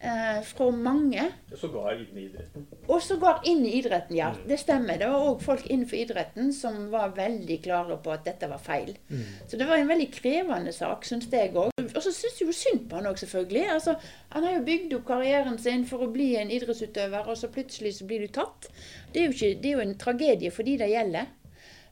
[0.00, 1.26] eh, fra mange.
[1.52, 2.66] Og sågar inn i idretten.
[2.88, 4.30] Og sågar inn i idretten, ja.
[4.34, 4.42] Mm.
[4.48, 4.98] Det stemmer.
[5.00, 8.94] Det var òg folk innenfor idretten som var veldig klare på at dette var feil.
[9.10, 9.24] Mm.
[9.48, 11.74] Så det var en veldig krevende sak, syns jeg òg.
[11.90, 13.66] Og så syns jeg jo synd på han òg, selvfølgelig.
[13.76, 13.96] Altså,
[14.34, 17.98] han har jo bygd opp karrieren sin for å bli en idrettsutøver, og så plutselig
[17.98, 18.70] så blir du tatt.
[19.12, 21.36] Det er jo, ikke, det er jo en tragedie for de det gjelder.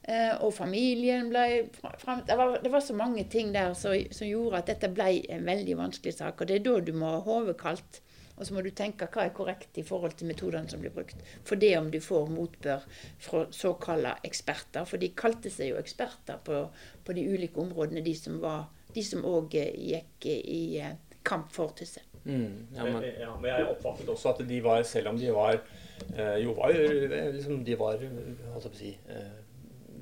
[0.09, 1.69] Eh, og familien ble
[2.01, 5.09] fram, det, var, det var så mange ting der som, som, gjorde at dette ble
[5.29, 6.39] en veldig vanskelig sak.
[6.41, 7.99] Og det er da du må ha hodet kaldt.
[8.39, 11.19] Og så må du tenke hva er korrekt i forhold til metodene som blir brukt.
[11.45, 12.85] For det om du får motbør
[13.21, 14.87] fra såkalte eksperter.
[14.87, 16.61] For de kalte seg jo eksperter på,
[17.05, 20.95] på de ulike områdene, de som var de som òg eh, gikk i eh,
[21.27, 22.01] kamp for Tysse.
[22.23, 23.05] Mm, ja, men...
[23.19, 25.59] Ja, men jeg oppfattet også at de var, selv om de var
[26.39, 26.71] jo var
[27.35, 28.91] liksom, De var, holdt jeg på å si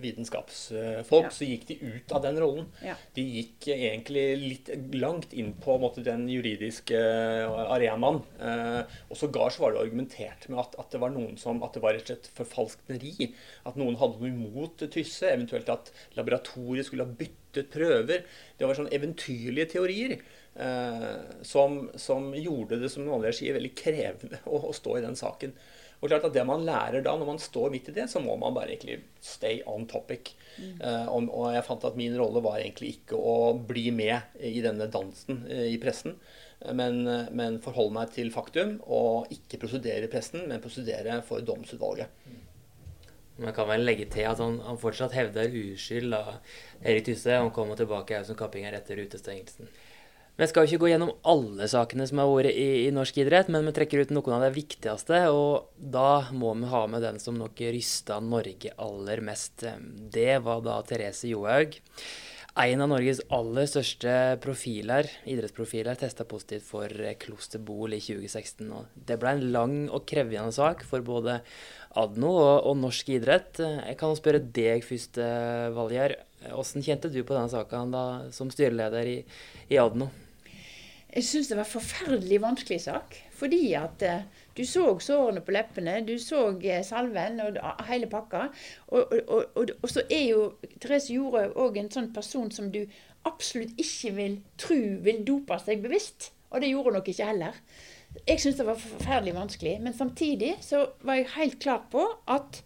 [0.02, 1.34] vitenskapsfolk, ja.
[1.34, 2.70] så gikk de ut av den rollen.
[2.86, 2.96] Ja.
[3.16, 8.22] De gikk egentlig litt langt inn på måte, den juridiske eh, arenaen.
[8.40, 11.78] Eh, og sågar så var det argumentert med at, at, det var noen som, at
[11.78, 13.32] det var rett og slett forfalskneri.
[13.70, 18.28] At noen hadde noe imot Tysse, eventuelt at laboratoriet skulle ha byttet prøver.
[18.58, 20.20] Det var sånne eventyrlige teorier.
[20.58, 21.10] Eh,
[21.42, 25.54] som, som, gjorde det som noen sier, veldig krevende å, å stå i den saken.
[25.98, 28.36] Og klart at Det man lærer da, når man står midt i det, så må
[28.38, 30.36] man bare egentlig stay on topic.
[30.58, 30.76] Mm.
[30.82, 34.62] Uh, og, og, jeg fant at min rolle var egentlig ikke å bli med i
[34.66, 36.18] denne dansen uh, i pressen,
[36.66, 37.02] uh, men,
[37.34, 42.14] men, forholde meg til faktum og ikke prosedere i pressen, men prosedere for domsutvalget.
[42.28, 42.44] Mm.
[43.38, 46.40] Man kan vel legge til at han, han fortsatt hevder uskyld da
[46.82, 47.38] Erik Tysse.
[47.38, 49.70] å komme tilbake som kappinger etter utestengelsen.
[50.38, 53.48] Vi skal jo ikke gå gjennom alle sakene som har vært i, i, norsk idrett,
[53.50, 57.18] men vi trekker ut noen av de viktigste, og da må vi ha med den
[57.18, 59.66] som nok rysta Norge aller mest.
[60.14, 61.80] Det var da Therese Johaug.
[62.58, 68.70] En av Norges aller største profiler, idrettsprofiler testa positivt for klosterbol i 2016.
[68.78, 71.40] og Det ble en lang og krevende sak for både
[71.98, 73.58] Adno og, og norsk idrett.
[73.62, 75.18] Jeg kan spørre deg først,
[75.74, 76.18] Valgjerd.
[76.46, 77.82] Hvordan kjente du på denne saka
[78.38, 79.20] som styreleder i,
[79.74, 80.12] i Adno?
[81.16, 83.16] Jeg syns det var en forferdelig vanskelig sak.
[83.38, 84.26] Fordi at eh,
[84.58, 88.48] du så sårene på leppene, du så eh, salven og hele pakka.
[88.88, 90.42] Og, og, og, og, så er jo
[90.82, 92.84] Therese Jorø òg en sånn person som du
[93.28, 96.32] absolutt ikke vil tro vil dope seg bevisst.
[96.52, 97.62] Og det gjorde hun nok ikke heller.
[98.28, 99.76] Jeg syns det var forferdelig vanskelig.
[99.84, 102.62] Men samtidig så var jeg helt klar på at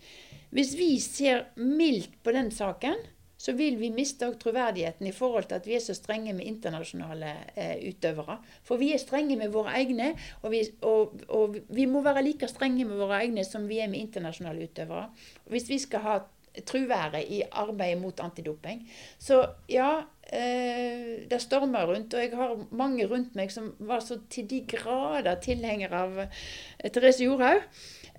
[0.52, 2.98] hvis vi ser mildt på den saken,
[3.42, 7.32] så vil vi miste troverdigheten i forhold til at vi er så strenge med internasjonale
[7.56, 8.38] eh, utøvere.
[8.68, 10.12] For vi er strenge med våre egne,
[10.44, 13.90] og vi, og, og vi, må være like strenge med våre egne som vi er
[13.90, 15.08] med internasjonale utøvere.
[15.50, 16.20] Hvis vi skal ha
[16.68, 18.84] truværet i arbeidet mot antidoping.
[19.20, 19.40] Så
[19.72, 24.50] ja, eh, det stormer rundt, og jeg har mange rundt meg som var så til
[24.50, 27.64] de grader tilhengere av eh, Therese Jorhaug.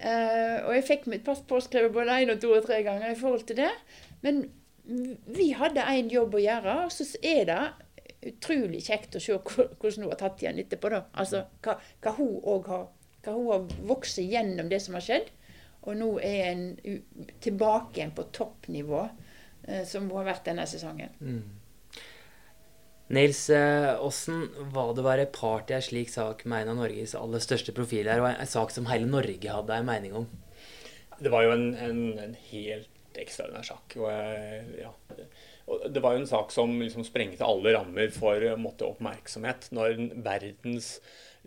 [0.00, 3.20] Eh, og jeg fikk mitt pass påskrevet både én og to og tre ganger i
[3.20, 3.70] forhold til det.
[4.24, 4.46] Men
[4.84, 7.60] vi hadde en jobb å gjøre, og så er det
[8.32, 10.90] utrolig kjekt å se hvordan hun har tatt igjen etterpå.
[10.92, 11.04] da.
[11.18, 12.84] Altså hva, hva hun òg har
[13.22, 15.30] hva hun har vokst gjennom det som har skjedd.
[15.82, 16.62] Og nå er en
[17.42, 19.02] tilbake igjen på toppnivå,
[19.66, 21.14] eh, som hun har vært denne sesongen.
[21.18, 21.42] Mm.
[23.12, 26.80] Nils, åssen eh, var det å være part i en slik sak med en av
[26.84, 30.30] Norges aller største profiler, og en, en sak som hele Norge hadde en mening om?
[31.22, 33.96] Det var jo en, en, en helt ekstraordinær sak.
[34.00, 34.08] Og,
[34.78, 34.92] ja.
[35.66, 39.68] og, det var jo en sak som liksom sprengte alle rammer for måtte, oppmerksomhet.
[39.76, 40.96] Når verdens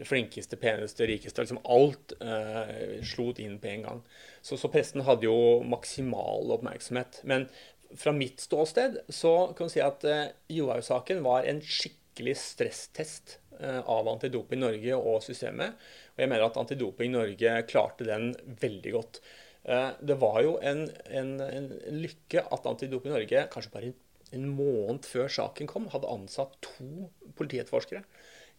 [0.04, 4.02] flinkeste, peneste, rikeste liksom Alt eh, slo inn på en gang.
[4.42, 7.22] Så, så, pressen hadde jo maksimal oppmerksomhet.
[7.24, 7.48] Men
[7.96, 13.80] fra mitt ståsted så kan du si at eh, Johaug-saken var en skikkelig stresstest eh,
[13.80, 15.80] av Antidoping Norge og systemet.
[16.16, 19.22] Og jeg mener at Antidoping Norge klarte den veldig godt.
[19.66, 21.70] Eh, det var jo en, en, en
[22.04, 23.94] lykke at Antidoping Norge kanskje bare
[24.36, 28.04] en måned før saken kom, hadde ansatt to politietterforskere.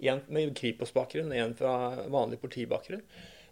[0.07, 1.77] En med Kripos-bakgrunn en fra
[2.13, 3.05] vanlig politibakgrunn.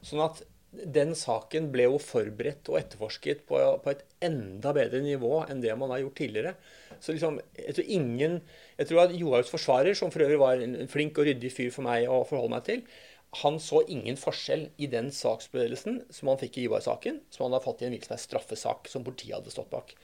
[0.04, 0.42] Sånn at
[0.74, 5.74] den saken ble jo forberedt og etterforsket på, på, et enda bedre nivå enn det
[5.78, 6.54] man har gjort tidligere.
[6.98, 8.38] Så liksom, jeg tror ingen,
[8.78, 11.86] jeg tror at Johaugs forsvarer, som for øvrig var en flink og ryddig fyr for
[11.86, 12.82] meg å forholde meg til,
[13.40, 17.64] han så ingen forskjell i den saksbevegelsen som han fikk i Ivar-saken, som han har
[17.64, 19.94] fått i en hvilken straffesak som politiet hadde stått bak.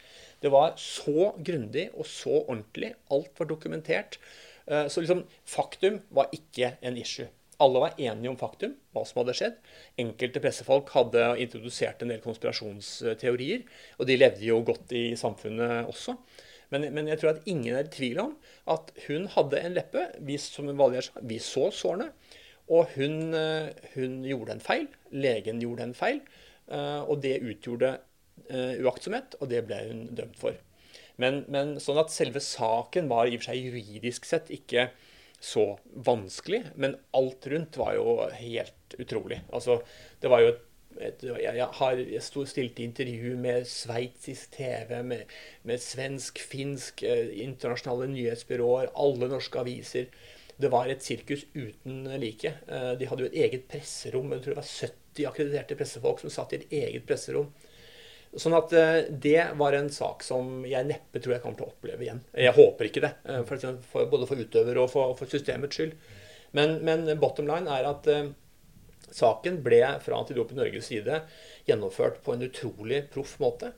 [0.41, 2.95] Det var så grundig og så ordentlig.
[3.13, 4.19] Alt var dokumentert.
[4.67, 7.29] Eh, så liksom, faktum var ikke en issue.
[7.61, 9.57] Alle var enige om faktum, hva som hadde skjedd.
[10.01, 13.67] Enkelte pressefolk hadde introdusert en del konspirasjonsteorier,
[13.99, 16.17] og de levde jo godt i samfunnet også.
[16.73, 18.37] Men, men jeg tror at ingen er i tvil om
[18.71, 20.07] at hun hadde en leppe.
[20.25, 22.09] Vi, som Valgjerd sa, vi så sårene.
[22.71, 24.87] Og hun, eh, hun, gjorde en feil.
[25.11, 26.21] Legen gjorde en feil.
[26.71, 27.97] Eh, og det utgjorde
[28.49, 30.59] eh, uaktsomhet, og det ble hun dømt for.
[31.21, 34.89] Men, men, sånn at selve saken var i og for seg juridisk sett ikke
[35.41, 35.75] så
[36.07, 39.41] vanskelig, men alt rundt var jo helt utrolig.
[39.57, 39.81] Altså,
[40.21, 40.53] det var jo
[41.01, 45.33] et, jeg, har jeg stilte intervju med sveitsisk TV, med,
[45.69, 50.11] med svensk, finsk, internasjonale nyhetsbyråer, alle norske aviser.
[50.61, 52.53] Det var et sirkus uten like.
[52.69, 54.33] Eh, de hadde jo et eget presserom.
[54.35, 57.49] Jeg tror det var 70 akkrediterte pressefolk som satt i et eget presserom.
[58.37, 61.73] Sånn at eh, det var en sak som jeg neppe tror jeg kommer til å
[61.73, 62.21] oppleve igjen.
[62.37, 65.97] Jeg håper ikke det, eh, for, både for utøver og for, systemets skyld.
[66.57, 68.09] Men, men, bottom line er at
[69.15, 71.23] saken ble fra Antidoping Norges side
[71.69, 73.71] gjennomført på en utrolig proff måte.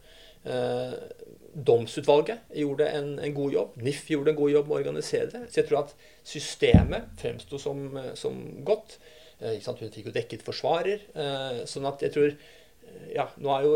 [1.53, 3.77] Domsutvalget gjorde en, en, god jobb.
[3.85, 5.43] NIF gjorde en god jobb med å organisere det.
[5.51, 7.85] Så jeg tror at systemet fremsto som,
[8.19, 8.97] som, godt.
[9.41, 11.05] Eh, Hun fikk jo dekket forsvarer.
[11.12, 13.75] Eh, sånn at jeg tror eh, ja, nå jo,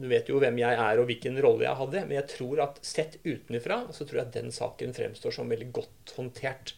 [0.00, 2.80] Du vet jo hvem jeg er og hvilken rolle jeg hadde, men jeg tror at
[2.86, 6.74] sett utenfra så tror jeg at den saken fremstår som veldig godt håndtert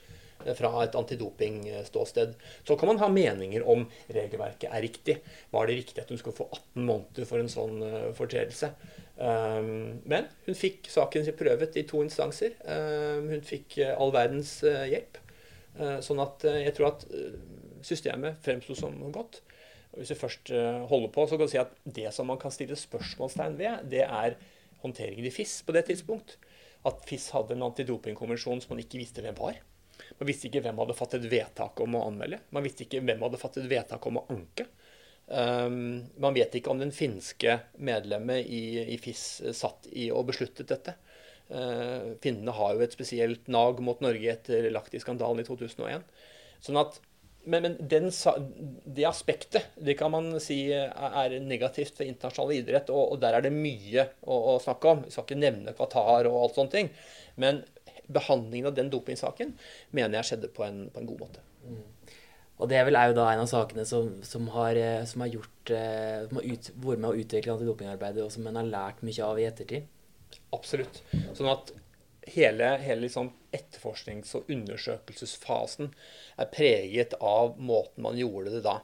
[0.59, 2.35] fra et antidopingståsted.
[2.69, 5.19] Så kan man ha meninger om regelverket er riktig.
[5.53, 7.81] Var det riktig at hun skulle få 18 måneder for en sånn
[8.19, 8.73] fortredelse?
[9.23, 12.57] Um, men hun fikk saken sin prøvet i to instanser.
[12.65, 15.21] Um, hun fikk uh, all verdens uh, hjelp.
[16.05, 17.05] Sånn at jeg tror at
[17.81, 19.39] systemet fremsto som godt.
[19.95, 20.51] Hvis vi først
[20.91, 24.03] holder på, så kan vi si at det som man kan stille spørsmålstegn ved, det
[24.05, 24.37] er
[24.83, 26.37] håndteringen i FIS på det tidspunkt.
[26.85, 29.63] At FIS hadde en antidopingkonvensjon som man ikke visste hvem var.
[30.19, 32.43] Man visste ikke hvem hadde fattet vedtak om å anmelde.
[32.55, 34.69] Man visste ikke hvem hadde fattet vedtak om å anke.
[35.33, 39.25] Um, man vet ikke om den finske medlemmet i, i FIS
[39.57, 40.97] satt i og besluttet dette.
[41.53, 46.05] Uh, finnene har jo et spesielt nag mot Norge etter Lakti-skandalen i 2001.
[46.63, 46.99] Sånn at,
[47.45, 48.11] men, men den,
[48.87, 53.47] det aspektet det kan man si er negativt for internasjonal idrett, og, og der er
[53.47, 55.05] det mye å, å, snakke om.
[55.07, 56.93] Vi skal ikke nevne Qatar og alt sånne ting.
[57.41, 57.65] Men
[58.15, 59.55] behandlingen av den dopingsaken
[59.91, 61.45] mener jeg skjedde på en, på en god måte.
[61.67, 61.83] Mm.
[62.63, 65.73] Og det er vel da en av sakene som, som, har, eh, som har, gjort,
[65.75, 69.27] eh, som har ut, vært med å utvikle antidopingarbeidet, og som en har lært mye
[69.27, 69.89] av i ettertid.
[70.55, 71.03] Absolutt.
[71.35, 71.73] Sånn at
[72.31, 75.91] hele, hele liksom etterforsknings- og undersøkelsesfasen
[76.39, 78.79] er preget av måten man gjorde det da.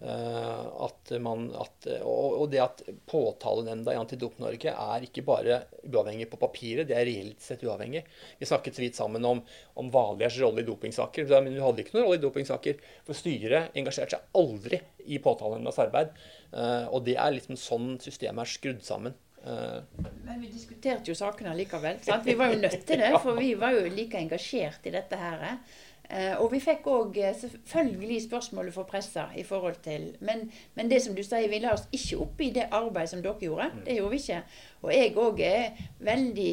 [0.00, 6.26] Eh, at man, at, og, det at påtalenemnda i Antidop Norge er ikke bare uavhengig
[6.32, 8.02] på papiret, det er reelt sett uavhengig.
[8.40, 9.42] Vi snakket så vidt sammen om,
[9.80, 11.30] om Valgjerds rolle i dopingsaker.
[11.36, 12.80] Men hun hadde ikke noen rolle i dopingsaker.
[13.06, 16.16] For styret engasjerte seg aldri i påtalenemndas arbeid.
[16.52, 19.16] Eh, og det er liksom sånn systemet er skrudd sammen.
[19.44, 19.80] Eh,
[20.24, 21.98] men vi diskuterte jo sakene likevel.
[22.04, 22.24] Sant?
[22.26, 25.58] Vi var jo nødt til det, for vi var jo like engasjert i dette her.
[26.08, 30.42] Eh, og vi fikk òg eh, selvfølgelig spørsmålet for pressa i forhold til men,
[30.76, 33.40] men, det som du sier, vi la oss ikke opp i det arbeidet som dere
[33.40, 33.70] gjorde.
[33.72, 33.82] Mm.
[33.86, 34.40] Det gjorde vi ikke.
[34.84, 36.50] Og jeg òg er veldig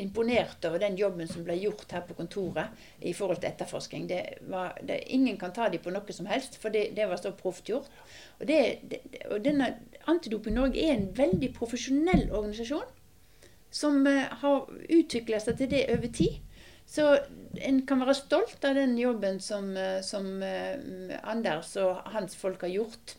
[0.00, 4.08] imponert over den jobben som ble gjort her på kontoret i forhold til etterforskning.
[4.08, 7.20] Det var, det, ingen kan ta dem på noe som helst, for det, det var
[7.20, 7.90] så proft gjort.
[8.40, 9.74] Og, det, det, og denne
[10.08, 12.88] Antidoping Norge er en veldig profesjonell organisasjon
[13.70, 16.40] som uh, har utvikla seg til det over tid.
[16.90, 17.04] Så
[17.54, 22.64] en kan være stolt av den jobben som, eh, som eh, Anders og hans folk
[22.66, 23.14] har gjort.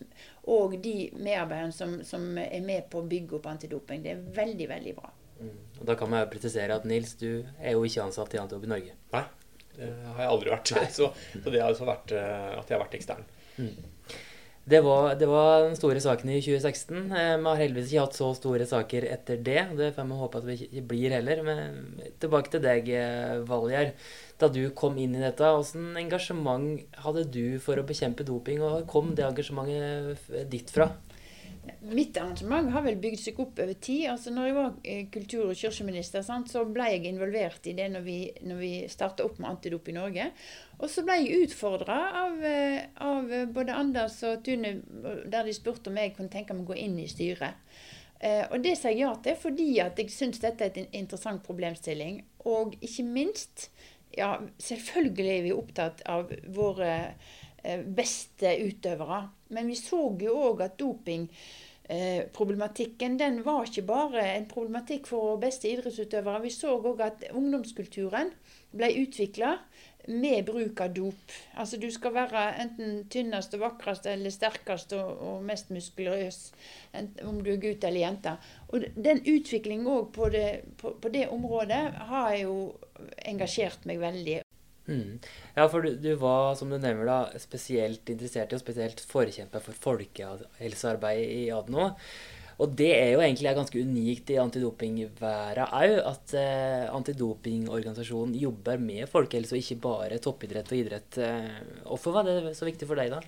[0.52, 4.04] Og de medarbeiderne som, som, er med på å bygge opp antidoping.
[4.04, 5.14] Det er veldig, veldig bra.
[5.40, 5.56] Mm.
[5.80, 8.98] Og Da kan man presisere at Nils, du er jo ikke ansatt i Antidoping Norge.
[9.16, 9.24] Nei,
[9.78, 10.76] det har jeg aldri vært.
[11.00, 13.24] Så, så det har altså vært eh, at jeg har vært ekstern.
[13.56, 13.72] Mm.
[14.64, 16.98] Det var, det var, den store saken i 2016.
[17.10, 19.64] Eh, vi har heldigvis ikke hatt så store saker etter det.
[19.78, 21.42] Det får vi håpe at vi ikke blir heller.
[21.48, 21.80] Men
[22.22, 23.96] tilbake til deg, eh, Valgjerd.
[24.42, 28.62] Da du kom inn i dette, hvilket engasjement hadde du for å bekjempe doping?
[28.62, 30.92] Og hvor kom det engasjementet ditt fra?
[31.82, 34.08] Mitt arrangement har vel bygd seg opp over tid.
[34.10, 38.06] altså når jeg var eh, kultur- og kirkeminister, så ble jeg involvert i det når
[38.06, 38.18] vi,
[38.50, 40.28] når vi starta opp med Antidop i Norge.
[40.80, 44.80] Og så ble jeg utfordra av, eh, av, både Anders og Tune,
[45.30, 47.62] der de spurte om jeg kunne tenke meg å gå inn i styret.
[48.22, 51.46] Eh, og det sa jeg ja til fordi at jeg syns dette er en interessant
[51.46, 52.24] problemstilling.
[52.50, 53.70] Og ikke minst,
[54.18, 56.92] ja, selvfølgelig er vi opptatt av våre
[57.64, 59.28] Eh, beste utøvere.
[59.52, 65.68] Men vi så jo òg at dopingproblematikken den var ikke bare en problematikk for beste
[65.72, 66.44] idrettsutøvere.
[66.46, 68.30] Vi så òg at ungdomskulturen
[68.72, 69.52] ble utvikla
[70.08, 71.34] med bruk av dop.
[71.60, 76.40] Altså du skal være enten tynnest og vakrest eller sterkest og, og mest muskuløs,
[77.28, 78.36] om du er gutt eller jente.
[78.70, 80.30] Og den utviklingen òg på,
[80.82, 82.56] på, på, det området har jo
[83.26, 84.42] engasjert meg veldig.
[84.92, 85.22] Mm.
[85.56, 89.64] Ja, for du, du, var, som du nevner, da, spesielt interessert i og spesielt forkjemper
[89.64, 91.94] for folkehelsearbeid i Adno.
[92.62, 99.10] Og det er jo egentlig ganske unikt i antidopingværa òg, at eh, antidopingorganisasjonen jobber med
[99.10, 101.18] folkehelse og ikke bare toppidrett og idrett.
[101.18, 103.24] Eh, hvorfor var det så viktig for deg, da?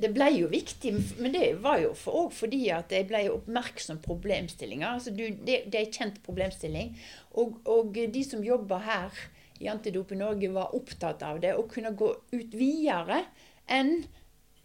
[0.00, 4.00] det ble jo viktig, men det var jo òg for, fordi at jeg ble oppmerksom
[4.02, 4.98] på problemstillinger.
[4.98, 6.92] Altså det, det, er en kjent problemstilling.
[7.38, 9.22] Og, og de som jobber her,
[9.62, 13.24] i i Norge var opptatt av det, å kunne gå ut videre
[13.70, 14.02] enn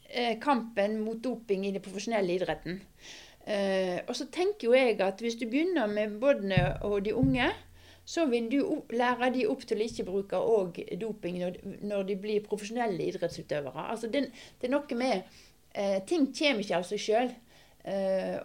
[0.10, 2.82] eh, kampen mot doping i den profesjonelle idretten.
[3.46, 7.52] Eh, og så tenker jo jeg at hvis du begynner med både og de unge,
[8.08, 8.60] så vil du
[8.96, 10.40] lære de opp til å ikke bruke
[11.00, 13.90] doping når, de blir profesjonelle idrettsutøvere.
[13.92, 14.30] Altså det,
[14.64, 15.28] er noe med
[15.76, 17.34] eh, Ting kommer ikke av seg sjøl.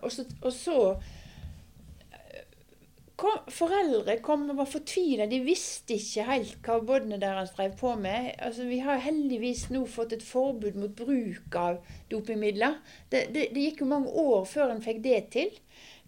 [0.02, 0.82] Og så
[3.22, 5.28] kom, foreldre kom og var fortvila.
[5.30, 8.32] De visste ikke helt hva båndene deres drev på med.
[8.42, 12.80] Altså, vi har heldigvis nå fått et forbud mot bruk av dopingmidler.
[13.12, 15.54] Det, det, det gikk jo mange år før en fikk det til.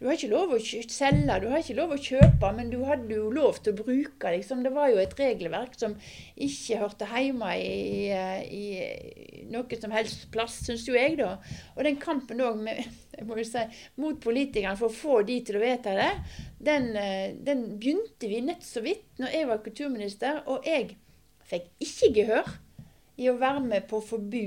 [0.04, 3.14] Du har ikke lov å selge, du har ikke lov å kjøpe, men du hadde
[3.16, 4.32] jo lov til å bruke.
[4.34, 4.60] Liksom.
[4.60, 5.94] Det var jo et regelverk som
[6.44, 11.38] ikke hørte hjemme i, i noe som helst plass, syns jo jeg, da.
[11.78, 12.60] Og den kampen òg
[13.48, 13.64] si,
[13.96, 16.10] mot politikerne for å få de til å vedta det,
[16.68, 20.98] den, eh, den begynte vi nett så vidt når jeg var kulturminister, og jeg
[21.48, 22.54] fikk ikke gehør
[23.16, 24.42] i å være med på å forby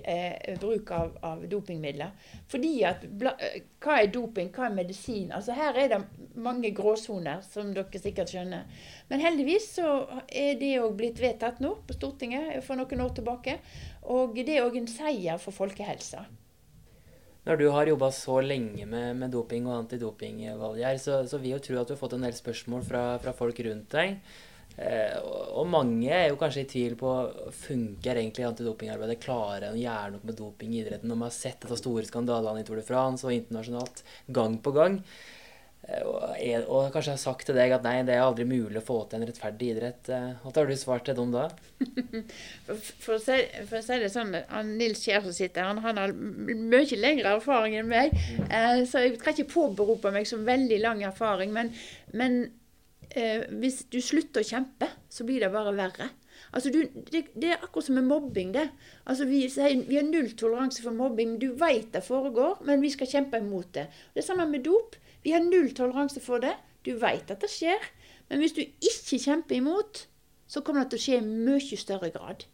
[0.00, 2.14] eh, bruk av, av, dopingmidler.
[2.48, 5.30] Fordi at bla, eh, Hva er doping, hva er medisin?
[5.36, 6.00] Altså Her er det
[6.40, 8.66] mange gråsoner, som dere sikkert skjønner.
[9.08, 9.92] Men heldigvis så
[10.26, 13.58] er det òg blitt vedtatt nå på Stortinget for noen år tilbake.
[14.08, 16.24] Og det er òg en seier for folkehelsa.
[17.48, 21.54] Når du har jobba så lenge med, med, doping og antidoping, Valgjerd, så, så vil
[21.54, 24.18] jeg tro at du har fått en del spørsmål fra, fra folk rundt deg.
[24.76, 25.16] Eh,
[25.50, 27.10] og mange er jo kanskje i tvil på
[27.62, 29.18] funker egentlig antidopingarbeidet.
[29.22, 31.10] Klarer en å gjøre noe med doping i idretten?
[31.10, 34.74] Når man har sett disse store skandalene i Tour de France og internasjonalt gang på
[34.76, 35.02] gang.
[35.90, 38.80] Eh, og, er, og, kanskje har sagt til deg at nei, det er aldri mulig
[38.80, 40.10] å få til en rettferdig idrett.
[40.12, 41.48] Eh, hva har du svart til dem da?
[43.04, 44.36] for, å si, for, å si, det sånn,
[44.70, 48.14] Nils Kjær som sitter her, han har mye lengre erfaring enn meg.
[48.14, 48.46] Mm.
[48.48, 51.54] Eh, så jeg kan ikke påberope meg som veldig lang erfaring.
[51.56, 51.72] Men,
[52.16, 52.42] men
[53.16, 56.10] eh, hvis du slutter å kjempe, så blir det bare verre.
[56.52, 56.80] Altså, du,
[57.10, 58.52] det, det, er akkurat som med mobbing.
[58.54, 58.68] det.
[59.06, 59.44] Altså, vi,
[59.88, 61.38] vi har null toleranse for mobbing.
[61.42, 63.86] Du vet det foregår, men vi skal kjempe imot det.
[64.14, 64.96] Det samme med dop.
[65.22, 66.56] Vi har null toleranse for det.
[66.84, 67.90] Du vet at det skjer.
[68.30, 70.06] Men hvis du ikke kjemper imot,
[70.50, 72.46] så kommer det til å skje i mye større grad.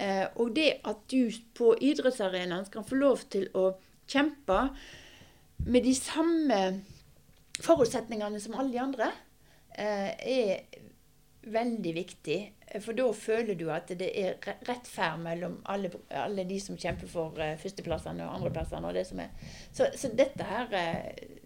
[0.00, 3.74] Eh, og det at du på idrettsarenaen skal få lov til å
[4.08, 4.58] kjempe
[5.68, 6.60] med de samme
[7.62, 9.10] forutsetningene som alle de andre,
[9.78, 10.82] er
[11.42, 12.38] veldig viktig.
[12.80, 14.36] For da føler du at det er
[14.68, 18.88] rettferd mellom alle, alle, de som kjemper for uh, førsteplassene og andreplassene.
[18.88, 19.32] og det som er.
[19.74, 20.70] Så, så dette her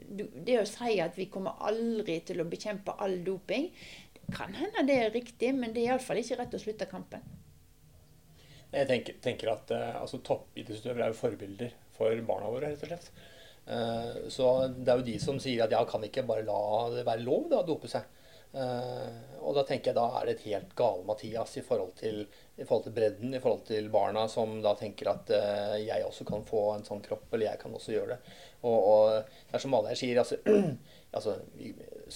[0.07, 3.73] Det å si at vi kommer aldri til å bekjempe all doping,
[4.15, 7.25] det kan hende det er riktig, men det er iallfall ikke rett å slutte kampen.
[8.71, 13.11] Jeg tenker, tenker at altså, Toppidrettsutøvere er jo forbilder for barna våre, rett og slett.
[14.31, 16.59] Så det er jo de som sier at ja, kan ikke bare la
[16.95, 18.07] det være lov da, å dope seg.
[18.57, 22.23] Uh, og da tenker jeg da er det et helt gale Mathias i forhold, til,
[22.57, 26.25] i forhold til bredden, i forhold til barna som da tenker at uh, jeg også
[26.29, 28.37] kan få en sånn kropp, eller jeg kan også gjøre det.
[28.65, 30.41] Og, og det er som her sier, altså,
[31.21, 31.37] altså,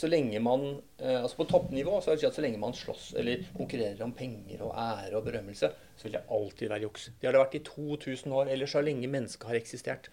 [0.00, 0.64] så lenge man
[1.02, 4.64] uh, altså På toppnivå så, er det så lenge man slåss eller konkurrerer om penger
[4.64, 7.10] og ære og berømmelse, så vil det alltid være juks.
[7.20, 10.08] Det har det vært i 2000 år, eller så lenge mennesket har eksistert.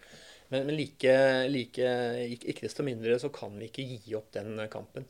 [0.50, 1.16] Men, men like,
[1.52, 1.88] like,
[2.36, 5.08] ikke desto mindre så kan vi ikke gi opp den kampen.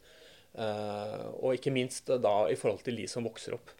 [0.57, 3.73] Eh, og ikke minst da i forhold til de som vokser opp.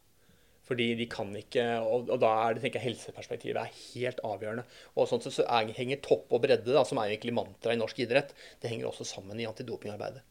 [0.68, 4.66] Fordi de kan ikke Og, da er det, tenker jeg, helseperspektivet er helt avgjørende.
[4.96, 8.04] Og sånn så er, henger topp og bredde, da, som er egentlig mantra i norsk
[8.04, 10.26] idrett, det henger også sammen i antidopingarbeidet.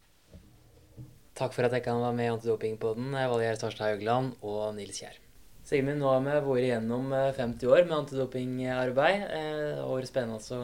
[1.37, 5.26] Takk for at jeg kan være med i Antidopingpodden, Valgjerd Svarstad Haugland og Nils Kjær.
[5.67, 9.23] Sigmund, nå har vi vært igjennom 50 eh, år med antidopingarbeid.
[9.35, 10.59] Eh, det har spennende å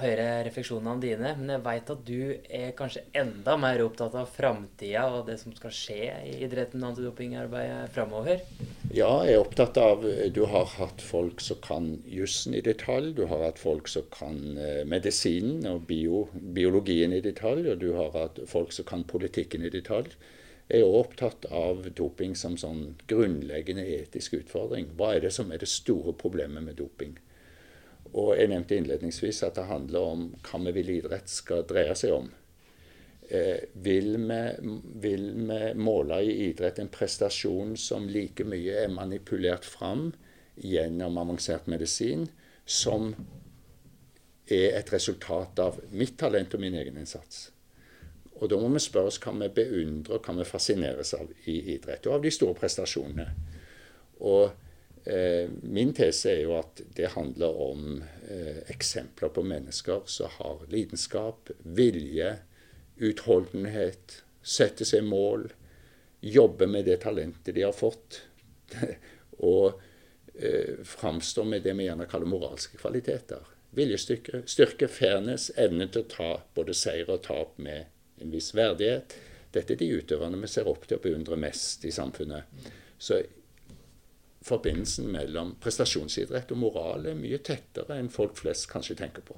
[0.00, 1.34] høre refleksjonene dine.
[1.38, 2.22] Men jeg veit at du
[2.58, 6.88] er kanskje enda mer opptatt av framtida og det som skal skje i idretten og
[6.88, 8.42] antidopingarbeid framover?
[8.90, 10.02] Ja, jeg er opptatt av
[10.34, 13.12] Du har hatt folk som kan jussen i detalj.
[13.14, 17.70] Du har hatt folk som kan eh, medisinen og bio, biologien i detalj.
[17.76, 20.18] Og du har hatt folk som kan politikken i detalj
[20.68, 24.90] er opptatt av doping som sånn grunnleggende etisk utfordring.
[24.98, 27.16] Hva er det som er det store problemet med doping?
[28.12, 32.14] Og Jeg nevnte innledningsvis at det handler om hva vi vil idrett skal dreie seg
[32.16, 32.30] om.
[33.28, 34.40] Eh, vil, vi,
[35.04, 40.12] vil, vi, måle i idrett en prestasjon som like mye er manipulert fram
[40.56, 42.24] gjennom avansert medisin,
[42.64, 43.12] som
[44.48, 47.50] er et resultat av mitt talent og min egen innsats?
[48.38, 51.58] Og da må vi spørre oss hva vi beundrer og hva vi fascineres av i
[51.74, 53.26] idrett, og av de store prestasjonene.
[54.28, 54.44] Og
[55.10, 60.62] eh, min tese er jo at det handler om eh, eksempler på mennesker som har
[60.70, 62.36] lidenskap, vilje,
[62.98, 65.50] utholdenhet, setter seg mål,
[66.20, 68.22] jobber med det talentet de har fått,
[69.50, 69.78] og
[70.38, 73.54] eh, framstår med det vi gjerne kaller moralske kvaliteter.
[73.74, 77.90] Viljestyrke, styrke, fairness, evne til å ta både seier og tap med
[78.22, 79.16] en viss verdighet.
[79.52, 82.48] Dette er de utøverne vi ser opp til å beundre mest i samfunnet.
[82.98, 83.22] Så
[84.48, 89.36] forbindelsen mellom prestasjonsidrett og moral er mye tettere enn folk flest kanskje tenker på.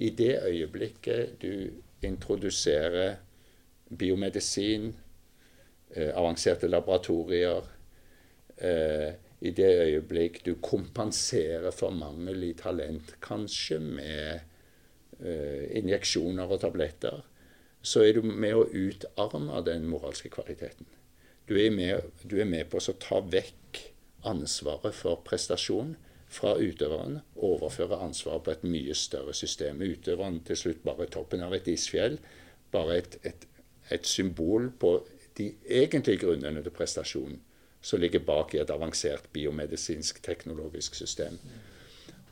[0.00, 1.70] I det øyeblikket du
[2.06, 3.18] introduserer
[3.90, 4.94] biomedisin,
[5.94, 7.66] eh, avanserte laboratorier
[8.56, 14.40] eh, I det øyeblikk du kompenserer for mangel i talent, kanskje med
[15.16, 17.22] eh, injeksjoner og tabletter,
[17.82, 20.86] så er du med å utarme den moralske kvaliteten.
[21.48, 23.80] Du er med, du er med på å ta vekk
[24.28, 25.96] ansvaret for prestasjon
[26.30, 29.80] fra utøveren overføre ansvaret på et mye større system.
[29.82, 32.20] Utøveren til slutt bare toppen av et isfjell.
[32.70, 33.48] Bare et, et,
[33.90, 35.00] et symbol på
[35.40, 37.40] de egentlige grunnene til prestasjon.
[37.82, 41.38] som ligger bak i et avansert biomedisinsk teknologisk system.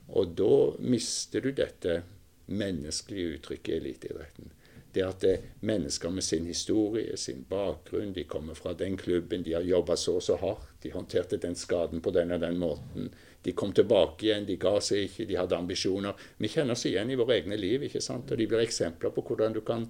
[0.09, 2.03] Og da mister du dette
[2.47, 4.53] menneskelige uttrykket i eliteidretten.
[4.93, 9.43] Det at det er mennesker med sin historie, sin bakgrunn, de kommer fra den klubben,
[9.45, 12.57] de har jobba så og så hardt, de håndterte den skaden på den og den
[12.59, 13.11] måten.
[13.45, 16.16] De kom tilbake igjen, de ga seg ikke, de hadde ambisjoner.
[16.39, 18.32] Vi kjenner oss igjen i våre egne liv, ikke sant?
[18.32, 19.86] og de blir eksempler på hvordan du kan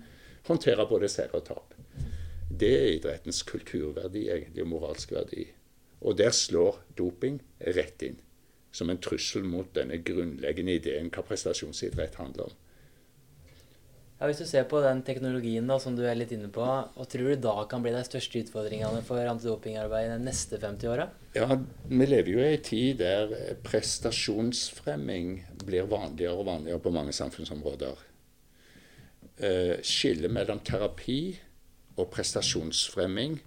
[0.51, 1.75] håndtere både seier og tap.
[2.49, 5.47] Det er idrettens kulturverdi, egentlig, og moralsk verdi.
[6.01, 7.39] Og der slår doping
[7.77, 8.19] rett inn.
[8.73, 12.57] Som en trussel mot denne grunnleggende ideen hva prestasjonsidrett handler om.
[14.19, 17.05] Ja, Hvis du ser på den teknologien da, som du er litt inne på, hva
[17.07, 21.07] tror du da kan bli de største utfordringene for antidopingarbeidet de neste 50 åra?
[21.39, 21.47] Ja,
[21.87, 23.31] vi lever jo i en tid der
[23.63, 28.03] prestasjonsfremming blir vanligere og vanligere på mange samfunnsområder.
[29.39, 31.21] Eh, skillet mellom terapi
[31.95, 33.39] og prestasjonsfremming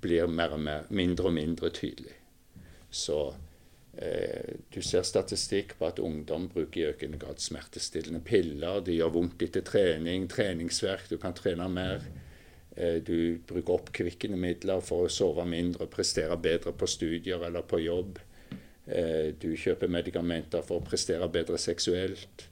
[0.00, 2.16] blir mer og mer, mindre og mindre tydelig.
[2.88, 3.34] Så
[4.00, 8.80] du ser statistikk på at ungdom bruker i økende grad smertestillende piller.
[8.80, 12.06] Det gjør vondt etter trening, treningsverk, du kan trene mer.
[12.76, 17.82] Eh, du bruker oppkvikkende midler for å sove mindre, prestere bedre på studier eller på
[17.82, 18.20] jobb.
[18.86, 22.46] Eh, du kjøper medikamenter for å prestere bedre seksuelt.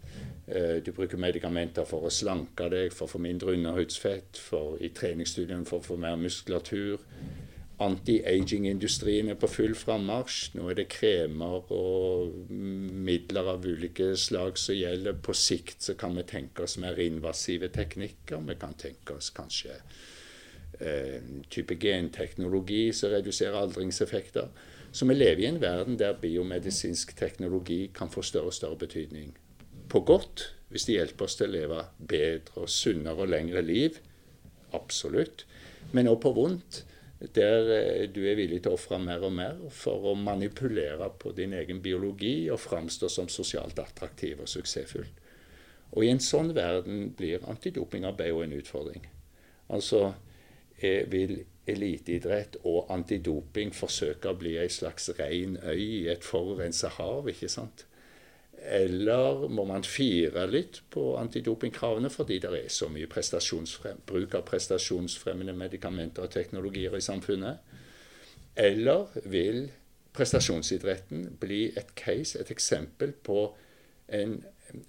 [0.48, 5.66] Du bruker medikamenter for å slanke deg, for å få mindre underhudsfett, for, i treningsstudien
[5.68, 7.02] for å få mer muskulatur.
[7.78, 10.56] Anti-aging-industrien er på full frammarsj.
[10.58, 15.14] Nå er det kremer og midler av ulike slag som gjelder.
[15.22, 18.42] På sikt så kan vi tenke oss mer invasive teknikker.
[18.48, 19.76] Vi kan tenke oss kanskje
[20.80, 21.22] eh,
[21.54, 24.50] type genteknologi som reduserer aldringseffekter.
[24.90, 29.36] Så vi lever i en verden der biomedisinsk teknologi kan få større og større betydning.
[29.88, 34.02] På godt, hvis det hjelper oss til å leve bedre, og sunnere og lengre liv.
[34.74, 35.46] Absolutt.
[35.92, 36.84] Men også på vondt
[37.18, 41.32] der eh, du er villig til å ofre mer og mer for å manipulere på
[41.34, 45.08] din egen biologi og framstå som sosialt attraktiv og suksessfull.
[45.96, 49.06] Og I en sånn verden blir antidopingarbeid jo en utfordring.
[49.72, 50.12] Altså
[50.80, 57.28] vil eliteidrett og antidoping forsøke å bli ei slags rein øy i et forurensa hav,
[57.28, 57.87] ikke sant?
[58.58, 65.54] Eller må man fire litt på antidopingkravene fordi det er så mye bruk av prestasjonsfremmende
[65.54, 67.58] medikamenter og teknologier i samfunnet?
[68.58, 69.68] Eller vil
[70.12, 73.54] prestasjonsidretten bli et case, et eksempel på
[74.08, 74.38] en,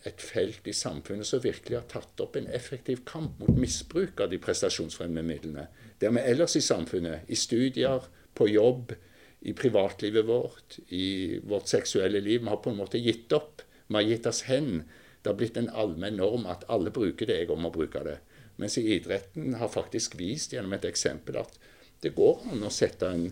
[0.07, 4.31] et felt i samfunnet som virkelig har tatt opp en effektiv kamp mot misbruk av
[4.31, 5.67] de prestasjonsfremmende midlene?
[6.01, 8.95] Der vi ellers i samfunnet, i studier, på jobb,
[9.39, 12.41] i privatlivet vårt, i vårt seksuelle liv.
[12.41, 13.61] Vi har på en måte gitt opp.
[13.87, 14.83] Vi har gitt oss hen.
[15.21, 18.19] Det har blitt en allmenn norm at alle bruker det, jeg òg må bruke det.
[18.59, 21.55] Mens i idretten har faktisk vist gjennom et eksempel at
[22.03, 23.25] det går an å sette en,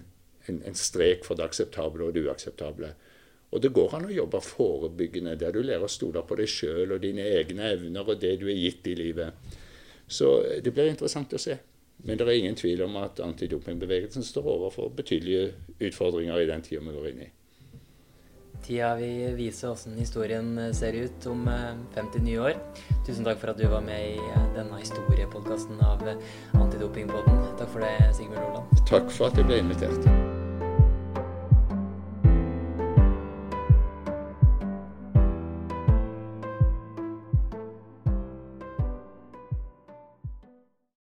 [0.48, 2.94] en, en strek for det akseptable og det uakseptable.
[3.56, 6.96] Og det går an å jobbe forebyggende, der du lærer å stole på deg sjøl
[6.96, 9.56] og dine egne evner og det du er gitt i livet.
[10.08, 11.56] Så det blir interessant å se.
[12.06, 16.84] Men det er ingen tvil om at antidopingbevegelsen står overfor betydelige utfordringer i den tida
[16.86, 17.30] vi går inn i.
[18.68, 21.46] Tida vil vise åssen historien ser ut om
[21.96, 22.58] 50 nye år.
[23.08, 26.04] Tusen takk for at du var med i eh, denne historiepodkasten av
[26.58, 27.46] Antidopingpodden.
[27.62, 28.84] Takk for det, Sigmund Roland.
[28.90, 30.37] Takk for at jeg ble invitert.